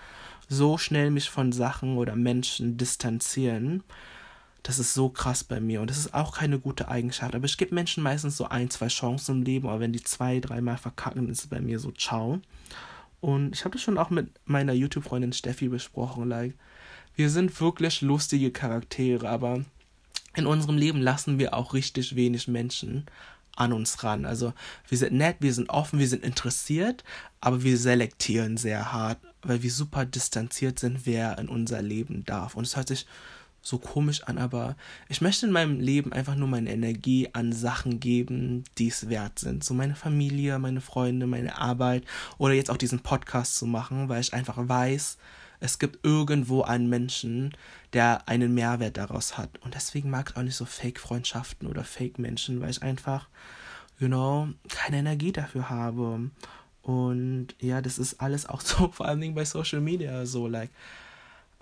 so 0.48 0.78
schnell 0.78 1.10
mich 1.10 1.30
von 1.30 1.50
Sachen 1.50 1.96
oder 1.96 2.14
Menschen 2.14 2.76
distanzieren. 2.76 3.82
Das 4.62 4.78
ist 4.78 4.94
so 4.94 5.08
krass 5.08 5.42
bei 5.42 5.58
mir. 5.58 5.80
Und 5.80 5.90
das 5.90 5.98
ist 5.98 6.14
auch 6.14 6.36
keine 6.38 6.60
gute 6.60 6.86
Eigenschaft. 6.86 7.34
Aber 7.34 7.46
ich 7.46 7.58
gebe 7.58 7.74
Menschen 7.74 8.04
meistens 8.04 8.36
so 8.36 8.44
ein, 8.44 8.70
zwei 8.70 8.86
Chancen 8.86 9.38
im 9.38 9.42
Leben. 9.42 9.66
Aber 9.66 9.80
wenn 9.80 9.92
die 9.92 10.04
zwei, 10.04 10.38
dreimal 10.38 10.76
verkacken, 10.76 11.28
ist 11.28 11.40
es 11.40 11.46
bei 11.48 11.60
mir 11.60 11.80
so 11.80 11.90
ciao. 11.90 12.40
Und 13.20 13.56
ich 13.56 13.64
habe 13.64 13.72
das 13.72 13.82
schon 13.82 13.98
auch 13.98 14.10
mit 14.10 14.30
meiner 14.44 14.74
YouTube-Freundin 14.74 15.32
Steffi 15.32 15.66
besprochen. 15.70 16.28
Like, 16.28 16.54
wir 17.16 17.30
sind 17.30 17.60
wirklich 17.60 18.00
lustige 18.00 18.52
Charaktere, 18.52 19.28
aber 19.28 19.64
in 20.36 20.46
unserem 20.46 20.78
Leben 20.78 21.00
lassen 21.00 21.40
wir 21.40 21.52
auch 21.52 21.74
richtig 21.74 22.14
wenig 22.14 22.46
Menschen 22.46 23.06
an 23.56 23.72
uns 23.72 24.02
ran. 24.02 24.24
Also 24.24 24.52
wir 24.88 24.98
sind 24.98 25.12
nett, 25.12 25.36
wir 25.40 25.52
sind 25.52 25.68
offen, 25.68 25.98
wir 25.98 26.08
sind 26.08 26.24
interessiert, 26.24 27.04
aber 27.40 27.62
wir 27.62 27.76
selektieren 27.76 28.56
sehr 28.56 28.92
hart, 28.92 29.18
weil 29.42 29.62
wir 29.62 29.70
super 29.70 30.04
distanziert 30.04 30.78
sind, 30.78 31.06
wer 31.06 31.38
in 31.38 31.48
unser 31.48 31.82
Leben 31.82 32.24
darf. 32.24 32.54
Und 32.54 32.64
es 32.64 32.76
hört 32.76 32.88
sich 32.88 33.06
so 33.62 33.78
komisch 33.78 34.24
an, 34.24 34.38
aber 34.38 34.76
ich 35.08 35.20
möchte 35.20 35.46
in 35.46 35.52
meinem 35.52 35.78
Leben 35.78 36.12
einfach 36.12 36.34
nur 36.34 36.48
meine 36.48 36.72
Energie 36.72 37.28
an 37.32 37.52
Sachen 37.52 38.00
geben, 38.00 38.64
die 38.76 38.88
es 38.88 39.08
wert 39.08 39.38
sind. 39.38 39.62
So 39.62 39.72
meine 39.72 39.94
Familie, 39.94 40.58
meine 40.58 40.80
Freunde, 40.80 41.26
meine 41.26 41.58
Arbeit 41.58 42.04
oder 42.38 42.54
jetzt 42.54 42.70
auch 42.70 42.76
diesen 42.76 43.00
Podcast 43.00 43.56
zu 43.56 43.66
machen, 43.66 44.08
weil 44.08 44.20
ich 44.20 44.34
einfach 44.34 44.56
weiß, 44.56 45.16
es 45.62 45.78
gibt 45.78 46.04
irgendwo 46.04 46.62
einen 46.62 46.88
Menschen, 46.88 47.56
der 47.92 48.28
einen 48.28 48.52
Mehrwert 48.52 48.96
daraus 48.96 49.38
hat. 49.38 49.58
Und 49.58 49.74
deswegen 49.74 50.10
mag 50.10 50.30
ich 50.30 50.36
auch 50.36 50.42
nicht 50.42 50.56
so 50.56 50.64
Fake-Freundschaften 50.64 51.68
oder 51.68 51.84
Fake-Menschen, 51.84 52.60
weil 52.60 52.70
ich 52.70 52.82
einfach, 52.82 53.28
you 54.00 54.08
know, 54.08 54.48
keine 54.68 54.96
Energie 54.98 55.30
dafür 55.30 55.70
habe. 55.70 56.30
Und 56.82 57.48
ja, 57.60 57.80
das 57.80 57.98
ist 57.98 58.20
alles 58.20 58.46
auch 58.46 58.60
so, 58.62 58.88
vor 58.88 59.06
allen 59.06 59.20
Dingen 59.20 59.36
bei 59.36 59.44
Social 59.44 59.80
Media, 59.80 60.26
so, 60.26 60.48
like, 60.48 60.70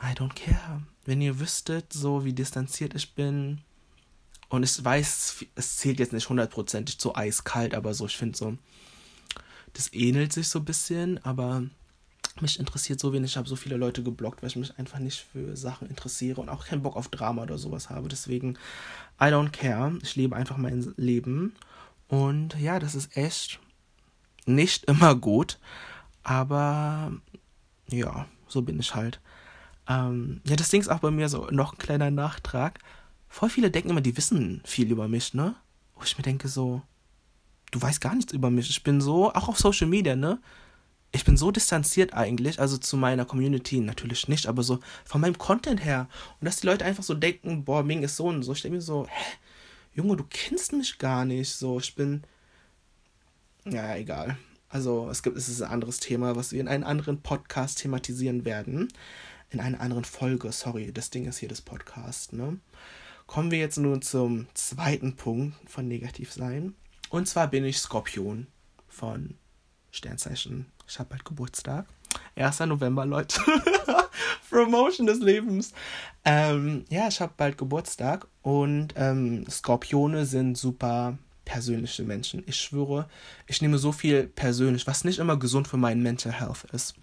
I 0.03 0.15
don't 0.15 0.35
care. 0.35 0.81
Wenn 1.05 1.21
ihr 1.21 1.39
wüsstet, 1.39 1.93
so 1.93 2.25
wie 2.25 2.33
distanziert 2.33 2.95
ich 2.95 3.15
bin, 3.15 3.61
und 4.49 4.63
ich 4.63 4.83
weiß, 4.83 5.45
es 5.55 5.77
zählt 5.77 6.01
jetzt 6.01 6.15
nicht 6.15 6.29
hundertprozentig 6.29 6.97
so 6.99 7.15
eiskalt, 7.15 7.75
aber 7.75 7.93
so, 7.93 8.07
ich 8.07 8.17
finde 8.17 8.37
so, 8.37 8.57
das 9.75 9.93
ähnelt 9.93 10.33
sich 10.33 10.49
so 10.49 10.59
ein 10.59 10.65
bisschen, 10.65 11.23
aber 11.25 11.65
mich 12.41 12.59
interessiert 12.59 13.01
so 13.01 13.13
wenig. 13.13 13.33
Ich 13.33 13.37
habe 13.37 13.49
so 13.49 13.57
viele 13.57 13.77
Leute 13.77 14.03
geblockt, 14.03 14.43
weil 14.43 14.49
ich 14.49 14.57
mich 14.57 14.79
einfach 14.79 14.99
nicht 14.99 15.27
für 15.33 15.57
Sachen 15.57 15.89
interessiere 15.89 16.41
und 16.41 16.49
auch 16.49 16.67
keinen 16.67 16.83
Bock 16.83 16.97
auf 16.97 17.09
Drama 17.09 17.43
oder 17.43 17.59
sowas 17.59 17.91
habe. 17.91 18.09
Deswegen, 18.09 18.57
I 19.21 19.25
don't 19.25 19.51
care. 19.51 19.93
Ich 20.03 20.17
lebe 20.17 20.37
einfach 20.37 20.57
mein 20.57 20.93
Leben. 20.97 21.55
Und 22.09 22.59
ja, 22.59 22.79
das 22.79 22.95
ist 22.95 23.17
echt 23.17 23.61
nicht 24.47 24.85
immer 24.89 25.15
gut. 25.15 25.59
Aber 26.23 27.13
ja, 27.89 28.27
so 28.49 28.63
bin 28.63 28.79
ich 28.81 28.95
halt. 28.95 29.21
Ähm, 29.89 30.41
ja, 30.45 30.57
das 30.57 30.69
Ding 30.69 30.81
ist 30.81 30.89
auch 30.89 31.01
bei 31.01 31.11
mir 31.11 31.29
so 31.29 31.49
noch 31.51 31.73
ein 31.73 31.79
kleiner 31.79 32.11
Nachtrag. 32.11 32.79
Voll 33.29 33.51
viele 33.51 33.71
denken 33.71 33.91
immer, 33.91 34.01
die 34.01 34.17
wissen 34.17 34.61
viel 34.65 34.91
über 34.91 35.09
mich, 35.09 35.35
ne? 35.35 35.55
Wo 35.95 36.03
ich 36.03 36.17
mir 36.17 36.25
denke 36.25 36.49
so, 36.49 36.83
du 37.71 37.81
weißt 37.81 38.01
gar 38.01 38.15
nichts 38.15 38.33
über 38.33 38.51
mich. 38.51 38.71
Ich 38.71 38.83
bin 38.83 39.01
so, 39.01 39.33
auch 39.33 39.49
auf 39.49 39.59
Social 39.59 39.87
Media, 39.87 40.17
ne? 40.17 40.41
Ich 41.13 41.25
bin 41.25 41.37
so 41.37 41.51
distanziert 41.51 42.15
eigentlich, 42.15 42.61
also 42.61 42.79
zu 42.79 42.97
meiner 42.97 43.25
Community 43.25 43.81
natürlich 43.81 44.29
nicht, 44.29 44.47
aber 44.47 44.63
so 44.63 44.79
von 45.05 45.21
meinem 45.21 45.39
Content 45.39 45.85
her. 45.85 46.09
Und 46.41 46.45
dass 46.45 46.61
die 46.61 46.67
Leute 46.67 46.85
einfach 46.85 47.03
so 47.03 47.15
denken, 47.15 47.65
boah, 47.65 47.83
Ming 47.83 48.03
ist 48.03 48.17
so 48.17 48.27
und 48.27 48.43
so. 48.43 48.53
Ich 48.53 48.63
denke 48.63 48.77
mir 48.77 48.83
so, 48.83 49.07
hä, 49.07 49.37
Junge, 49.93 50.17
du 50.17 50.25
kennst 50.29 50.73
mich 50.73 50.99
gar 50.99 51.25
nicht. 51.25 51.51
So, 51.51 51.81
ich 51.81 51.95
bin. 51.95 52.23
Ja, 53.65 53.97
egal. 53.97 54.39
Also, 54.69 55.11
es 55.11 55.25
gibt, 55.25 55.37
es 55.37 55.49
ist 55.49 55.63
ein 55.63 55.71
anderes 55.71 55.99
Thema, 55.99 56.37
was 56.37 56.53
wir 56.53 56.61
in 56.61 56.69
einem 56.69 56.85
anderen 56.85 57.21
Podcast 57.23 57.79
thematisieren 57.79 58.45
werden. 58.45 58.89
In 59.51 59.59
einer 59.59 59.81
anderen 59.81 60.05
Folge, 60.05 60.53
sorry, 60.53 60.93
das 60.93 61.11
Ding 61.11 61.27
ist 61.27 61.39
hier 61.39 61.49
das 61.49 61.61
Podcast, 61.61 62.33
ne? 62.33 62.61
Kommen 63.27 63.51
wir 63.51 63.59
jetzt 63.59 63.79
nun 63.79 64.01
zum 64.01 64.47
zweiten 64.55 65.17
Punkt 65.17 65.57
von 65.69 65.89
negativ 65.89 66.33
sein. 66.33 66.75
Und 67.11 67.27
zwar 67.27 67.49
bin 67.49 67.65
ich 67.65 67.79
Skorpion 67.79 68.47
von 68.89 69.35
Sternzeichen 69.91 70.67
ich 70.91 70.99
habe 70.99 71.11
bald 71.11 71.25
Geburtstag. 71.25 71.87
1. 72.35 72.61
November, 72.61 73.07
Leute. 73.07 73.41
Promotion 74.51 75.07
des 75.07 75.21
Lebens. 75.21 75.73
Ähm, 76.25 76.85
ja, 76.91 77.07
ich 77.09 77.21
habe 77.21 77.33
bald 77.37 77.57
Geburtstag 77.57 78.27
und 78.43 78.95
ähm, 78.97 79.47
Skorpione 79.49 80.27
sind 80.27 80.59
super 80.59 81.17
persönliche 81.45 82.03
Menschen. 82.03 82.43
Ich 82.47 82.57
schwöre, 82.57 83.09
ich 83.47 83.63
nehme 83.63 83.79
so 83.79 83.93
viel 83.93 84.27
persönlich, 84.27 84.87
was 84.87 85.05
nicht 85.05 85.21
immer 85.21 85.37
gesund 85.37 85.69
für 85.69 85.77
meinen 85.77 86.03
Mental 86.03 86.33
Health 86.33 86.65
ist. 86.73 86.95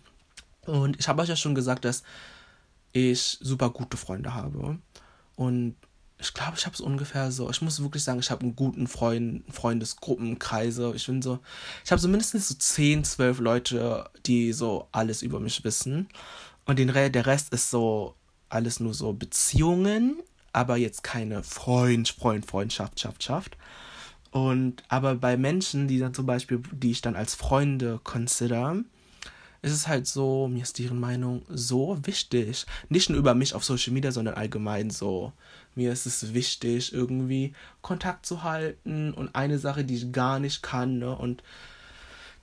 Und 0.65 0.99
ich 0.99 1.07
habe 1.07 1.21
euch 1.21 1.29
ja 1.29 1.37
schon 1.37 1.55
gesagt, 1.55 1.85
dass 1.85 2.03
ich 2.91 3.37
super 3.39 3.69
gute 3.69 3.95
Freunde 3.95 4.33
habe. 4.33 4.77
Und 5.35 5.75
ich 6.19 6.33
glaube, 6.33 6.53
ich 6.57 6.65
habe 6.65 6.73
es 6.73 6.81
ungefähr 6.81 7.31
so. 7.31 7.49
Ich 7.49 7.61
muss 7.61 7.81
wirklich 7.81 8.03
sagen, 8.03 8.19
ich 8.19 8.31
habe 8.31 8.41
einen 8.41 8.55
guten 8.55 8.87
Freund, 8.87 9.43
Freundesgruppenkreise. 9.53 10.93
Ich 10.95 11.05
bin 11.05 11.21
so, 11.21 11.39
ich 11.85 11.91
habe 11.91 12.01
so 12.01 12.07
mindestens 12.07 12.47
so 12.47 12.55
10, 12.55 13.03
12 13.03 13.39
Leute, 13.39 14.09
die 14.25 14.51
so 14.51 14.87
alles 14.91 15.21
über 15.21 15.39
mich 15.39 15.63
wissen. 15.63 16.07
Und 16.65 16.79
den, 16.79 16.91
der 16.91 17.25
Rest 17.25 17.53
ist 17.53 17.69
so 17.69 18.15
alles 18.49 18.79
nur 18.79 18.93
so 18.93 19.13
Beziehungen, 19.13 20.17
aber 20.53 20.77
jetzt 20.77 21.03
keine 21.03 21.43
Freund, 21.43 22.09
Freund, 22.09 22.45
Freundschaft, 22.45 22.99
Schaft, 22.99 23.23
Schaft. 23.23 23.57
Und 24.31 24.83
aber 24.89 25.15
bei 25.15 25.37
Menschen, 25.37 25.87
die 25.87 25.99
dann 25.99 26.13
zum 26.13 26.25
Beispiel, 26.25 26.61
die 26.71 26.91
ich 26.91 27.01
dann 27.01 27.15
als 27.15 27.35
Freunde 27.35 27.99
consider, 28.03 28.77
ist 29.61 29.73
es 29.73 29.87
halt 29.87 30.07
so, 30.07 30.47
mir 30.47 30.63
ist 30.63 30.79
deren 30.79 30.99
Meinung 30.99 31.43
so 31.49 31.97
wichtig. 32.03 32.65
Nicht 32.89 33.09
nur 33.09 33.19
über 33.19 33.35
mich 33.35 33.53
auf 33.53 33.63
Social 33.63 33.93
Media, 33.93 34.11
sondern 34.11 34.35
allgemein 34.35 34.89
so. 34.89 35.33
Mir 35.77 35.93
ist 35.93 36.07
es 36.07 36.33
wichtig, 36.33 36.91
irgendwie 36.91 37.53
Kontakt 37.81 38.25
zu 38.25 38.43
halten 38.43 39.13
und 39.13 39.35
eine 39.35 39.59
Sache, 39.59 39.85
die 39.85 39.95
ich 39.95 40.11
gar 40.11 40.39
nicht 40.39 40.63
kann, 40.63 40.97
ne? 40.97 41.15
Und 41.15 41.43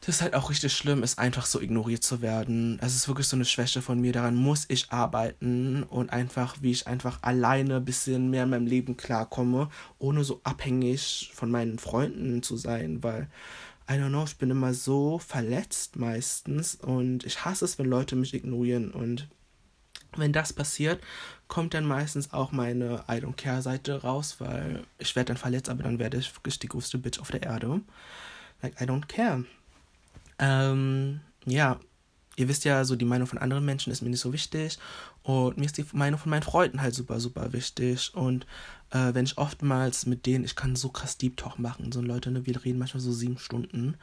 das 0.06 0.16
ist 0.16 0.22
halt 0.22 0.34
auch 0.34 0.50
richtig 0.50 0.72
schlimm, 0.72 1.02
ist 1.02 1.18
einfach 1.18 1.46
so 1.46 1.60
ignoriert 1.60 2.04
zu 2.04 2.20
werden. 2.20 2.78
Es 2.82 2.94
ist 2.94 3.08
wirklich 3.08 3.26
so 3.26 3.36
eine 3.36 3.46
Schwäche 3.46 3.80
von 3.80 4.00
mir. 4.00 4.12
Daran 4.12 4.36
muss 4.36 4.66
ich 4.68 4.92
arbeiten 4.92 5.82
und 5.82 6.12
einfach, 6.12 6.56
wie 6.60 6.70
ich 6.70 6.86
einfach 6.86 7.22
alleine 7.22 7.76
ein 7.76 7.84
bisschen 7.84 8.28
mehr 8.28 8.44
in 8.44 8.50
meinem 8.50 8.66
Leben 8.66 8.98
klarkomme, 8.98 9.70
ohne 9.98 10.22
so 10.22 10.40
abhängig 10.44 11.30
von 11.34 11.50
meinen 11.50 11.78
Freunden 11.78 12.42
zu 12.42 12.56
sein, 12.56 13.02
weil, 13.02 13.28
I 13.90 13.94
don't 13.94 14.10
know, 14.10 14.24
ich 14.24 14.36
bin 14.36 14.50
immer 14.50 14.74
so 14.74 15.18
verletzt 15.18 15.96
meistens 15.96 16.74
und 16.74 17.24
ich 17.24 17.44
hasse 17.44 17.64
es, 17.64 17.78
wenn 17.78 17.86
Leute 17.86 18.14
mich 18.14 18.34
ignorieren 18.34 18.90
und 18.90 19.28
wenn 20.18 20.32
das 20.32 20.52
passiert, 20.52 21.02
kommt 21.48 21.74
dann 21.74 21.84
meistens 21.84 22.32
auch 22.32 22.52
meine 22.52 23.04
I 23.08 23.14
don't 23.14 23.36
care 23.36 23.62
Seite 23.62 24.02
raus, 24.02 24.36
weil 24.38 24.84
ich 24.98 25.14
werde 25.16 25.28
dann 25.28 25.36
verletzt, 25.36 25.68
aber 25.68 25.82
dann 25.82 25.98
werde 25.98 26.18
ich 26.18 26.34
wirklich 26.34 26.58
die 26.58 26.68
größte 26.68 26.98
Bitch 26.98 27.20
auf 27.20 27.30
der 27.30 27.42
Erde. 27.42 27.80
Like, 28.62 28.80
I 28.80 28.84
don't 28.84 29.06
care. 29.06 29.44
Ähm, 30.38 31.20
ja, 31.44 31.78
ihr 32.36 32.48
wisst 32.48 32.64
ja, 32.64 32.84
so 32.84 32.96
die 32.96 33.04
Meinung 33.04 33.26
von 33.26 33.38
anderen 33.38 33.64
Menschen 33.64 33.92
ist 33.92 34.02
mir 34.02 34.10
nicht 34.10 34.20
so 34.20 34.32
wichtig. 34.32 34.78
Und 35.22 35.56
mir 35.56 35.66
ist 35.66 35.78
die 35.78 35.86
Meinung 35.92 36.18
von 36.18 36.30
meinen 36.30 36.42
Freunden 36.42 36.80
halt 36.80 36.94
super, 36.94 37.20
super 37.20 37.52
wichtig. 37.52 38.14
Und 38.14 38.46
äh, 38.90 39.14
wenn 39.14 39.24
ich 39.24 39.38
oftmals 39.38 40.06
mit 40.06 40.26
denen, 40.26 40.44
ich 40.44 40.56
kann 40.56 40.76
so 40.76 40.88
krass 40.88 41.18
Deep 41.18 41.36
Talk 41.36 41.58
machen. 41.58 41.92
So 41.92 42.00
Leute, 42.00 42.30
ne, 42.30 42.46
wir 42.46 42.64
reden 42.64 42.78
manchmal 42.78 43.00
so 43.00 43.12
sieben 43.12 43.38
Stunden. 43.38 43.96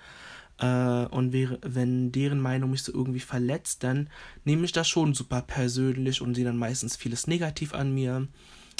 Äh, 0.62 1.06
und 1.08 1.34
wäre, 1.34 1.60
wenn 1.63 2.12
deren 2.12 2.39
Meinung 2.39 2.71
mich 2.71 2.84
so 2.84 2.93
irgendwie 2.93 3.19
verletzt, 3.19 3.84
dann 3.84 4.10
nehme 4.45 4.63
ich 4.63 4.71
das 4.71 4.88
schon 4.88 5.13
super 5.13 5.41
persönlich 5.41 6.21
und 6.21 6.36
sehe 6.36 6.45
dann 6.45 6.58
meistens 6.58 6.95
vieles 6.95 7.28
negativ 7.28 7.74
an 7.74 7.93
mir. 7.93 8.28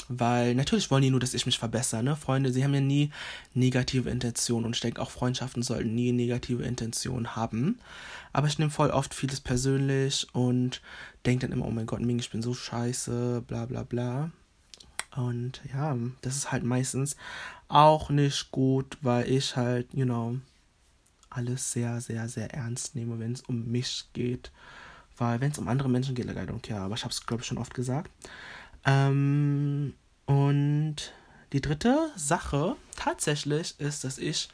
Weil 0.08 0.54
natürlich 0.54 0.90
wollen 0.90 1.02
die 1.02 1.10
nur, 1.10 1.20
dass 1.20 1.34
ich 1.34 1.46
mich 1.46 1.58
verbessere, 1.58 2.02
ne? 2.02 2.16
Freunde, 2.16 2.52
sie 2.52 2.64
haben 2.64 2.74
ja 2.74 2.80
nie 2.80 3.10
negative 3.54 4.10
Intentionen 4.10 4.66
und 4.66 4.74
ich 4.76 4.80
denke 4.80 5.00
auch 5.00 5.10
Freundschaften 5.10 5.62
sollten 5.62 5.94
nie 5.94 6.12
negative 6.12 6.62
Intentionen 6.62 7.36
haben. 7.36 7.78
Aber 8.32 8.46
ich 8.46 8.58
nehme 8.58 8.70
voll 8.70 8.90
oft 8.90 9.14
vieles 9.14 9.40
persönlich 9.40 10.26
und 10.32 10.82
denke 11.26 11.46
dann 11.46 11.56
immer, 11.56 11.66
oh 11.66 11.70
mein 11.70 11.86
Gott, 11.86 12.00
Ming, 12.00 12.18
ich 12.18 12.30
bin 12.30 12.42
so 12.42 12.54
scheiße, 12.54 13.44
bla 13.46 13.66
bla 13.66 13.82
bla. 13.84 14.30
Und 15.16 15.60
ja, 15.72 15.96
das 16.22 16.36
ist 16.36 16.52
halt 16.52 16.64
meistens 16.64 17.16
auch 17.68 18.10
nicht 18.10 18.50
gut, 18.50 18.98
weil 19.02 19.28
ich 19.30 19.56
halt, 19.56 19.88
you 19.92 20.04
know, 20.04 20.36
alles 21.36 21.72
sehr, 21.72 22.00
sehr, 22.00 22.28
sehr 22.28 22.52
ernst 22.54 22.94
nehme, 22.94 23.18
wenn 23.18 23.32
es 23.32 23.42
um 23.42 23.70
mich 23.70 24.06
geht. 24.12 24.50
Weil 25.16 25.40
wenn 25.40 25.52
es 25.52 25.58
um 25.58 25.68
andere 25.68 25.88
Menschen 25.88 26.14
geht, 26.14 26.26
like 26.26 26.36
I 26.36 26.50
don't 26.50 26.62
care. 26.62 26.80
Aber 26.80 26.94
ich 26.94 27.04
habe 27.04 27.12
es, 27.12 27.26
glaube 27.26 27.42
ich, 27.42 27.46
schon 27.46 27.58
oft 27.58 27.74
gesagt. 27.74 28.10
Ähm, 28.84 29.94
und 30.26 30.96
die 31.52 31.60
dritte 31.60 32.10
Sache 32.16 32.76
tatsächlich 32.96 33.78
ist, 33.78 34.04
dass 34.04 34.18
ich 34.18 34.48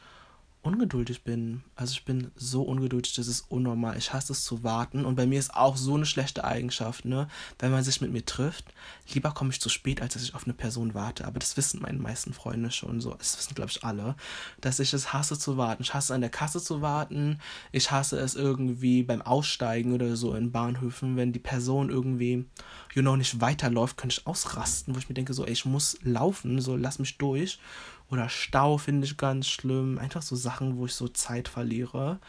ungeduldig 0.61 1.23
bin. 1.23 1.63
Also 1.75 1.93
ich 1.93 2.03
bin 2.03 2.31
so 2.35 2.63
ungeduldig, 2.63 3.15
das 3.15 3.27
ist 3.27 3.45
unnormal. 3.49 3.97
Ich 3.97 4.11
hasse 4.11 4.33
es 4.33 4.43
zu 4.43 4.61
warten. 4.61 5.05
Und 5.05 5.15
bei 5.15 5.25
mir 5.25 5.39
ist 5.39 5.53
auch 5.53 5.77
so 5.77 5.95
eine 5.95 6.05
schlechte 6.05 6.43
Eigenschaft, 6.43 7.05
ne? 7.05 7.29
Wenn 7.59 7.71
man 7.71 7.83
sich 7.83 8.01
mit 8.01 8.11
mir 8.11 8.25
trifft, 8.25 8.65
lieber 9.13 9.31
komme 9.31 9.51
ich 9.51 9.61
zu 9.61 9.69
spät, 9.69 10.01
als 10.01 10.13
dass 10.13 10.23
ich 10.23 10.35
auf 10.35 10.43
eine 10.43 10.53
Person 10.53 10.93
warte. 10.93 11.25
Aber 11.25 11.39
das 11.39 11.55
wissen 11.55 11.81
meine 11.81 11.99
meisten 11.99 12.33
Freunde 12.33 12.71
schon 12.71 12.99
so. 12.99 13.13
Das 13.13 13.37
wissen, 13.37 13.55
glaube 13.55 13.71
ich, 13.71 13.85
alle. 13.85 14.15
Dass 14.59 14.79
ich 14.79 14.93
es 14.93 15.13
hasse 15.13 15.39
zu 15.39 15.55
warten. 15.55 15.83
Ich 15.83 15.93
hasse 15.93 16.13
an 16.13 16.21
der 16.21 16.29
Kasse 16.29 16.61
zu 16.61 16.81
warten. 16.81 17.39
Ich 17.71 17.91
hasse 17.91 18.19
es 18.19 18.35
irgendwie 18.35 19.03
beim 19.03 19.21
Aussteigen 19.21 19.93
oder 19.93 20.17
so 20.17 20.33
in 20.35 20.51
Bahnhöfen, 20.51 21.15
wenn 21.15 21.31
die 21.31 21.39
Person 21.39 21.89
irgendwie, 21.89 22.45
you 22.93 23.01
know, 23.01 23.15
nicht 23.15 23.39
weiterläuft, 23.39 23.95
könnte 23.95 24.17
ich 24.19 24.27
ausrasten, 24.27 24.93
wo 24.93 24.99
ich 24.99 25.07
mir 25.07 25.15
denke, 25.15 25.33
so, 25.33 25.45
ey, 25.45 25.53
ich 25.53 25.63
muss 25.63 25.97
laufen, 26.03 26.59
so, 26.59 26.75
lass 26.75 26.99
mich 26.99 27.17
durch. 27.17 27.59
Oder 28.11 28.29
Stau 28.29 28.77
finde 28.77 29.05
ich 29.05 29.17
ganz 29.17 29.47
schlimm. 29.47 29.97
Einfach 29.99 30.21
so 30.21 30.35
Sachen, 30.35 30.77
wo 30.77 30.85
ich 30.85 30.93
so 30.93 31.07
Zeit 31.07 31.47
verliere. 31.47 32.19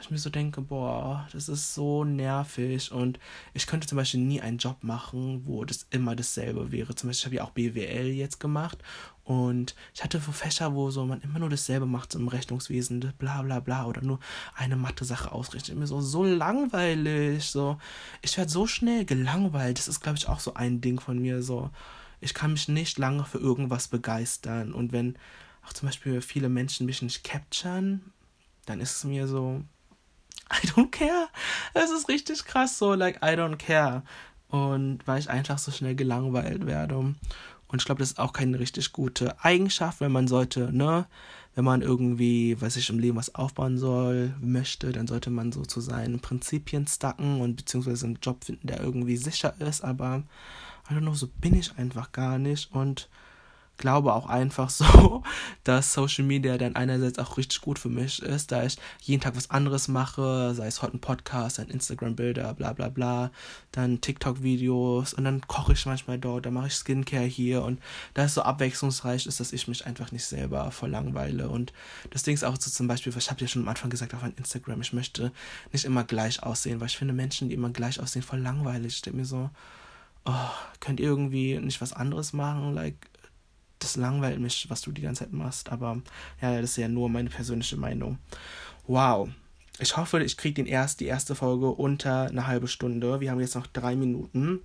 Ich 0.00 0.10
mir 0.10 0.18
so 0.18 0.28
denke, 0.28 0.60
boah, 0.60 1.26
das 1.32 1.48
ist 1.48 1.74
so 1.74 2.04
nervig. 2.04 2.92
Und 2.92 3.18
ich 3.54 3.66
könnte 3.66 3.86
zum 3.86 3.96
Beispiel 3.96 4.20
nie 4.20 4.40
einen 4.40 4.58
Job 4.58 4.78
machen, 4.82 5.42
wo 5.46 5.64
das 5.64 5.86
immer 5.90 6.14
dasselbe 6.16 6.72
wäre. 6.72 6.94
Zum 6.94 7.08
Beispiel, 7.08 7.20
ich 7.20 7.24
habe 7.26 7.36
ja 7.36 7.44
auch 7.44 7.52
BWL 7.52 8.08
jetzt 8.08 8.38
gemacht. 8.40 8.78
Und 9.22 9.74
ich 9.94 10.04
hatte 10.04 10.20
so 10.20 10.32
Fächer, 10.32 10.74
wo 10.74 10.90
so 10.90 11.06
man 11.06 11.22
immer 11.22 11.38
nur 11.38 11.48
dasselbe 11.48 11.86
macht 11.86 12.14
im 12.14 12.28
Rechnungswesen, 12.28 13.14
bla 13.18 13.42
bla 13.42 13.60
bla, 13.60 13.86
oder 13.86 14.02
nur 14.02 14.18
eine 14.54 14.76
Mathe-Sache 14.76 15.32
ausrichtet. 15.32 15.76
Mir 15.76 15.86
so, 15.86 16.00
so 16.00 16.24
langweilig. 16.24 17.46
So, 17.46 17.78
ich 18.20 18.36
werde 18.36 18.50
so 18.50 18.66
schnell 18.66 19.04
gelangweilt. 19.04 19.78
Das 19.78 19.88
ist, 19.88 20.00
glaube 20.00 20.18
ich, 20.18 20.28
auch 20.28 20.40
so 20.40 20.54
ein 20.54 20.80
Ding 20.80 21.00
von 21.00 21.18
mir. 21.18 21.42
So, 21.42 21.70
ich 22.24 22.32
kann 22.32 22.52
mich 22.52 22.68
nicht 22.68 22.98
lange 22.98 23.24
für 23.24 23.38
irgendwas 23.38 23.88
begeistern. 23.88 24.72
Und 24.72 24.92
wenn 24.92 25.16
auch 25.66 25.74
zum 25.74 25.88
Beispiel 25.88 26.22
viele 26.22 26.48
Menschen 26.48 26.86
mich 26.86 27.02
nicht 27.02 27.22
capturen, 27.22 28.12
dann 28.64 28.80
ist 28.80 28.96
es 28.96 29.04
mir 29.04 29.28
so, 29.28 29.62
I 30.50 30.66
don't 30.68 30.90
care. 30.90 31.28
Es 31.74 31.90
ist 31.90 32.08
richtig 32.08 32.44
krass 32.46 32.78
so, 32.78 32.94
like, 32.94 33.16
I 33.16 33.36
don't 33.36 33.56
care. 33.56 34.02
Und 34.48 35.06
weil 35.06 35.20
ich 35.20 35.28
einfach 35.28 35.58
so 35.58 35.70
schnell 35.70 35.94
gelangweilt 35.94 36.66
werde. 36.66 36.96
Und 36.96 37.18
ich 37.76 37.84
glaube, 37.84 37.98
das 37.98 38.12
ist 38.12 38.18
auch 38.18 38.32
keine 38.32 38.58
richtig 38.58 38.92
gute 38.92 39.38
Eigenschaft, 39.44 40.00
wenn 40.00 40.12
man 40.12 40.26
sollte, 40.26 40.72
ne, 40.72 41.06
wenn 41.54 41.64
man 41.64 41.82
irgendwie, 41.82 42.60
weiß 42.60 42.76
ich, 42.76 42.90
im 42.90 42.98
Leben 42.98 43.16
was 43.16 43.34
aufbauen 43.34 43.78
soll, 43.78 44.34
möchte, 44.40 44.92
dann 44.92 45.06
sollte 45.06 45.30
man 45.30 45.52
so 45.52 45.62
zu 45.62 45.80
seinen 45.80 46.20
Prinzipien 46.20 46.86
stacken 46.86 47.40
und 47.40 47.56
beziehungsweise 47.56 48.06
einen 48.06 48.18
Job 48.20 48.44
finden, 48.44 48.66
der 48.66 48.80
irgendwie 48.80 49.16
sicher 49.16 49.54
ist, 49.60 49.84
aber 49.84 50.24
I 50.90 50.94
don't 50.94 51.00
know, 51.00 51.14
so 51.14 51.28
bin 51.40 51.54
ich 51.54 51.76
einfach 51.78 52.12
gar 52.12 52.38
nicht 52.38 52.72
und 52.74 53.08
glaube 53.76 54.14
auch 54.14 54.26
einfach 54.26 54.70
so, 54.70 55.22
dass 55.64 55.92
Social 55.92 56.24
Media 56.24 56.58
dann 56.58 56.76
einerseits 56.76 57.18
auch 57.18 57.36
richtig 57.36 57.60
gut 57.60 57.78
für 57.78 57.88
mich 57.88 58.22
ist, 58.22 58.52
da 58.52 58.64
ich 58.64 58.76
jeden 59.00 59.22
Tag 59.22 59.36
was 59.36 59.50
anderes 59.50 59.88
mache, 59.88 60.54
sei 60.54 60.66
es 60.66 60.82
heute 60.82 60.96
ein 60.96 61.00
Podcast, 61.00 61.58
ein 61.58 61.68
Instagram-Bilder, 61.68 62.54
bla 62.54 62.72
bla 62.72 62.88
bla, 62.88 63.30
dann 63.72 64.00
TikTok-Videos 64.00 65.14
und 65.14 65.24
dann 65.24 65.40
koche 65.46 65.72
ich 65.72 65.86
manchmal 65.86 66.18
dort, 66.18 66.46
dann 66.46 66.54
mache 66.54 66.68
ich 66.68 66.74
Skincare 66.74 67.24
hier 67.24 67.62
und 67.62 67.80
da 68.14 68.24
es 68.24 68.34
so 68.34 68.42
abwechslungsreich 68.42 69.26
ist, 69.26 69.40
dass 69.40 69.52
ich 69.52 69.68
mich 69.68 69.86
einfach 69.86 70.12
nicht 70.12 70.24
selber 70.24 70.70
verlangweile 70.70 71.48
und 71.48 71.72
das 72.10 72.22
Ding 72.22 72.34
ist 72.34 72.44
auch 72.44 72.56
so 72.58 72.70
zum 72.70 72.86
Beispiel, 72.86 73.12
ich 73.16 73.30
habe 73.30 73.40
ja 73.40 73.48
schon 73.48 73.62
am 73.62 73.68
Anfang 73.68 73.90
gesagt 73.90 74.14
auf 74.14 74.22
Instagram, 74.36 74.80
ich 74.80 74.92
möchte 74.92 75.32
nicht 75.72 75.84
immer 75.84 76.04
gleich 76.04 76.42
aussehen, 76.42 76.80
weil 76.80 76.88
ich 76.88 76.96
finde 76.96 77.14
Menschen, 77.14 77.48
die 77.48 77.54
immer 77.54 77.70
gleich 77.70 78.00
aussehen, 78.00 78.22
voll 78.22 78.40
langweilig, 78.40 78.94
ich 78.94 79.02
denke 79.02 79.18
mir 79.18 79.24
so, 79.26 79.50
oh, 80.24 80.50
könnt 80.80 81.00
ihr 81.00 81.06
irgendwie 81.06 81.58
nicht 81.58 81.80
was 81.80 81.92
anderes 81.92 82.32
machen? 82.32 82.74
Like, 82.74 82.96
das 83.84 83.96
langweilt 83.96 84.40
mich, 84.40 84.68
was 84.68 84.80
du 84.80 84.92
die 84.92 85.02
ganze 85.02 85.24
Zeit 85.24 85.32
machst. 85.32 85.70
Aber 85.70 86.00
ja, 86.40 86.60
das 86.60 86.70
ist 86.70 86.76
ja 86.76 86.88
nur 86.88 87.08
meine 87.08 87.30
persönliche 87.30 87.76
Meinung. 87.76 88.18
Wow. 88.86 89.28
Ich 89.78 89.96
hoffe, 89.96 90.22
ich 90.22 90.36
kriege 90.36 90.54
den 90.54 90.66
erst, 90.66 91.00
die 91.00 91.06
erste 91.06 91.34
Folge 91.34 91.70
unter 91.70 92.26
eine 92.26 92.46
halbe 92.46 92.68
Stunde. 92.68 93.20
Wir 93.20 93.30
haben 93.30 93.40
jetzt 93.40 93.56
noch 93.56 93.66
drei 93.66 93.96
Minuten. 93.96 94.60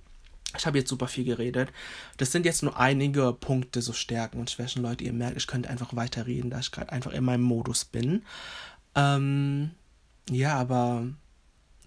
Ich 0.56 0.66
habe 0.66 0.78
jetzt 0.78 0.88
super 0.88 1.08
viel 1.08 1.24
geredet. 1.24 1.70
Das 2.16 2.32
sind 2.32 2.44
jetzt 2.44 2.62
nur 2.62 2.78
einige 2.78 3.32
Punkte, 3.32 3.82
so 3.82 3.92
Stärken 3.92 4.38
und 4.38 4.50
Schwächen. 4.50 4.82
Leute, 4.82 5.04
ihr 5.04 5.12
merkt, 5.12 5.36
ich 5.36 5.46
könnte 5.46 5.70
einfach 5.70 5.94
weiterreden, 5.94 6.50
da 6.50 6.58
ich 6.58 6.72
gerade 6.72 6.92
einfach 6.92 7.12
in 7.12 7.24
meinem 7.24 7.42
Modus 7.42 7.84
bin. 7.84 8.24
Ähm, 8.94 9.70
ja, 10.28 10.56
aber 10.56 11.06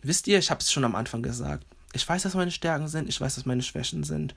wisst 0.01 0.27
ihr, 0.27 0.39
ich 0.39 0.49
habe 0.49 0.61
es 0.61 0.71
schon 0.71 0.85
am 0.85 0.95
Anfang 0.95 1.21
gesagt. 1.21 1.65
Ich 1.93 2.07
weiß, 2.07 2.25
was 2.25 2.35
meine 2.35 2.51
Stärken 2.51 2.87
sind, 2.87 3.09
ich 3.09 3.19
weiß, 3.19 3.37
was 3.37 3.45
meine 3.45 3.63
Schwächen 3.63 4.03
sind. 4.03 4.33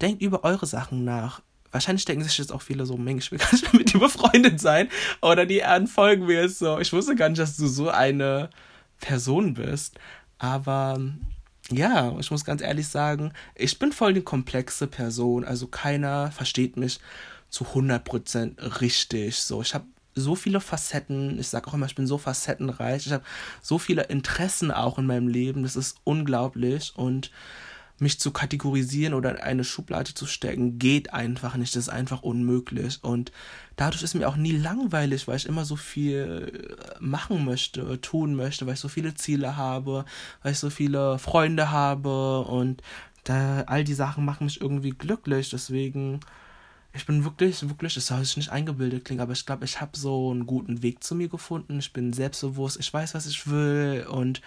Denkt 0.00 0.22
über 0.22 0.44
eure 0.44 0.66
Sachen 0.66 1.04
nach. 1.04 1.42
Wahrscheinlich 1.72 2.04
denken 2.04 2.22
sich 2.22 2.38
jetzt 2.38 2.52
auch 2.52 2.62
viele 2.62 2.86
so, 2.86 2.96
Mensch, 2.96 3.26
ich 3.26 3.32
will 3.32 3.38
gar 3.38 3.52
nicht 3.52 3.72
mit 3.72 3.92
dir 3.92 3.98
befreundet 3.98 4.60
sein. 4.60 4.88
Oder 5.22 5.46
die 5.46 5.62
folgen 5.86 6.26
mir 6.26 6.42
jetzt 6.42 6.58
so. 6.58 6.78
Ich 6.78 6.92
wusste 6.92 7.16
gar 7.16 7.28
nicht, 7.28 7.40
dass 7.40 7.56
du 7.56 7.66
so 7.66 7.88
eine 7.88 8.50
Person 9.00 9.54
bist. 9.54 9.98
Aber 10.38 11.00
ja, 11.70 12.16
ich 12.18 12.30
muss 12.30 12.44
ganz 12.44 12.60
ehrlich 12.60 12.88
sagen, 12.88 13.32
ich 13.54 13.78
bin 13.78 13.92
voll 13.92 14.12
die 14.14 14.22
komplexe 14.22 14.86
Person. 14.86 15.44
Also 15.44 15.66
keiner 15.66 16.30
versteht 16.30 16.76
mich 16.76 17.00
zu 17.48 17.64
100% 17.64 18.80
richtig. 18.80 19.36
So, 19.36 19.62
ich 19.62 19.74
habe 19.74 19.86
so 20.14 20.34
viele 20.34 20.60
Facetten. 20.60 21.38
Ich 21.38 21.48
sage 21.48 21.68
auch 21.68 21.74
immer, 21.74 21.86
ich 21.86 21.94
bin 21.94 22.06
so 22.06 22.18
facettenreich. 22.18 23.06
Ich 23.06 23.12
habe 23.12 23.24
so 23.62 23.78
viele 23.78 24.04
Interessen 24.04 24.70
auch 24.70 24.98
in 24.98 25.06
meinem 25.06 25.28
Leben. 25.28 25.62
Das 25.62 25.76
ist 25.76 25.96
unglaublich. 26.04 26.92
Und 26.96 27.30
mich 28.02 28.20
zu 28.20 28.30
kategorisieren 28.32 29.14
oder 29.14 29.30
in 29.30 29.36
eine 29.36 29.64
Schublade 29.64 30.12
zu 30.14 30.26
stecken, 30.26 30.78
geht 30.78 31.12
einfach 31.14 31.56
nicht. 31.56 31.74
Das 31.74 31.84
ist 31.84 31.88
einfach 31.88 32.22
unmöglich. 32.22 32.98
Und 33.02 33.32
dadurch 33.76 34.02
ist 34.02 34.14
mir 34.14 34.28
auch 34.28 34.36
nie 34.36 34.52
langweilig, 34.52 35.28
weil 35.28 35.36
ich 35.36 35.46
immer 35.46 35.64
so 35.64 35.76
viel 35.76 36.76
machen 37.00 37.44
möchte, 37.44 38.00
tun 38.00 38.34
möchte, 38.34 38.66
weil 38.66 38.74
ich 38.74 38.80
so 38.80 38.88
viele 38.88 39.14
Ziele 39.14 39.56
habe, 39.56 40.04
weil 40.42 40.52
ich 40.52 40.58
so 40.58 40.70
viele 40.70 41.18
Freunde 41.18 41.70
habe. 41.70 42.40
Und 42.40 42.82
da, 43.24 43.62
all 43.62 43.84
die 43.84 43.94
Sachen 43.94 44.24
machen 44.24 44.44
mich 44.44 44.60
irgendwie 44.60 44.90
glücklich. 44.90 45.50
Deswegen 45.50 46.20
ich 46.94 47.06
bin 47.06 47.24
wirklich, 47.24 47.66
wirklich, 47.68 47.94
das 47.94 48.06
soll 48.06 48.22
sich 48.22 48.36
nicht 48.36 48.50
eingebildet 48.50 49.06
klingen, 49.06 49.22
aber 49.22 49.32
ich 49.32 49.46
glaube, 49.46 49.64
ich 49.64 49.80
habe 49.80 49.96
so 49.96 50.30
einen 50.30 50.46
guten 50.46 50.82
Weg 50.82 51.02
zu 51.02 51.14
mir 51.14 51.28
gefunden. 51.28 51.78
Ich 51.78 51.92
bin 51.94 52.12
selbstbewusst, 52.12 52.78
ich 52.78 52.92
weiß, 52.92 53.14
was 53.14 53.26
ich 53.26 53.48
will 53.48 54.06
und 54.10 54.42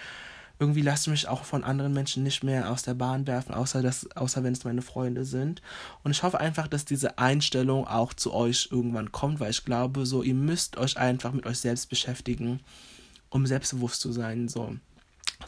irgendwie 0.60 0.82
lasse 0.82 1.04
ich 1.04 1.12
mich 1.12 1.28
auch 1.28 1.44
von 1.44 1.63
anderen 1.63 1.94
Menschen 1.94 2.24
nicht 2.24 2.44
mehr 2.44 2.72
aus 2.72 2.84
der 2.84 2.94
Bahn 2.94 3.28
werfen, 3.28 3.54
außer, 3.54 3.82
dass, 3.82 4.10
außer 4.15 4.44
wenn 4.44 4.54
es 4.54 4.63
meine 4.63 4.82
Freunde 4.82 5.26
sind. 5.26 5.62
Und 6.04 6.12
ich 6.12 6.24
hoffe 6.24 6.39
einfach, 6.39 6.68
dass 6.68 6.86
diese 6.86 7.18
Einstellung 7.18 7.88
auch 7.88 8.13
zu 8.13 8.34
euch 8.34 8.70
irgendwann 8.72 9.12
kommt, 9.12 9.39
weil 9.39 9.52
ich 9.52 9.65
glaube, 9.65 10.06
so, 10.06 10.24
ihr 10.24 10.34
müsst 10.34 10.78
euch 10.78 10.98
einfach 10.98 11.34
mit 11.34 11.46
euch 11.46 11.60
selbst 11.60 11.89
beschäftigen, 11.89 12.62
um 13.30 13.46
selbstbewusst 13.46 14.02
zu 14.02 14.12
sein, 14.12 14.48
so. 14.48 14.76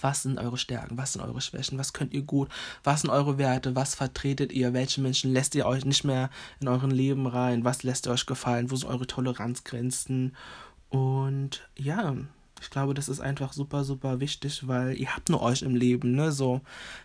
Was 0.02 0.24
sind 0.24 0.38
eure 0.38 0.58
Stärken? 0.58 0.98
Was 0.98 1.13
sind 1.13 1.22
eure 1.22 1.39
Schwächen? 1.39 1.78
Was 1.78 1.93
könnt 1.93 2.13
ihr 2.13 2.24
gut? 2.24 2.50
Was 2.84 3.02
sind 3.02 3.10
eure 3.10 3.38
Werte? 3.38 3.76
Was 3.76 3.96
vertretet 3.96 4.52
ihr? 4.52 4.74
Welche 4.74 5.02
Menschen 5.02 5.32
lässt 5.32 5.56
ihr 5.56 5.65
euch 5.65 5.86
nicht 5.86 6.04
mehr 6.04 6.30
in 6.60 6.67
euren 6.67 6.91
Leben 6.91 7.26
rein? 7.26 7.63
Was 7.63 7.84
lässt 7.84 8.06
ihr 8.06 8.12
euch 8.12 8.26
gefallen? 8.26 8.70
Wo 8.70 8.76
sind 8.76 8.89
eure 8.89 9.08
Toleranzgrenzen? 9.08 10.36
Und 10.89 11.67
ja, 11.78 12.15
ich 12.62 12.70
glaube, 12.70 12.93
das 12.93 13.10
ist 13.10 13.20
einfach 13.20 13.54
super, 13.54 13.84
super 13.84 14.20
wichtig, 14.20 14.67
weil 14.67 14.98
ihr 14.98 15.15
habt 15.15 15.30
nur 15.30 15.41
euch 15.41 15.62
im 15.62 15.76
Leben, 15.76 16.13
ne? 16.13 16.32
So, 16.32 16.62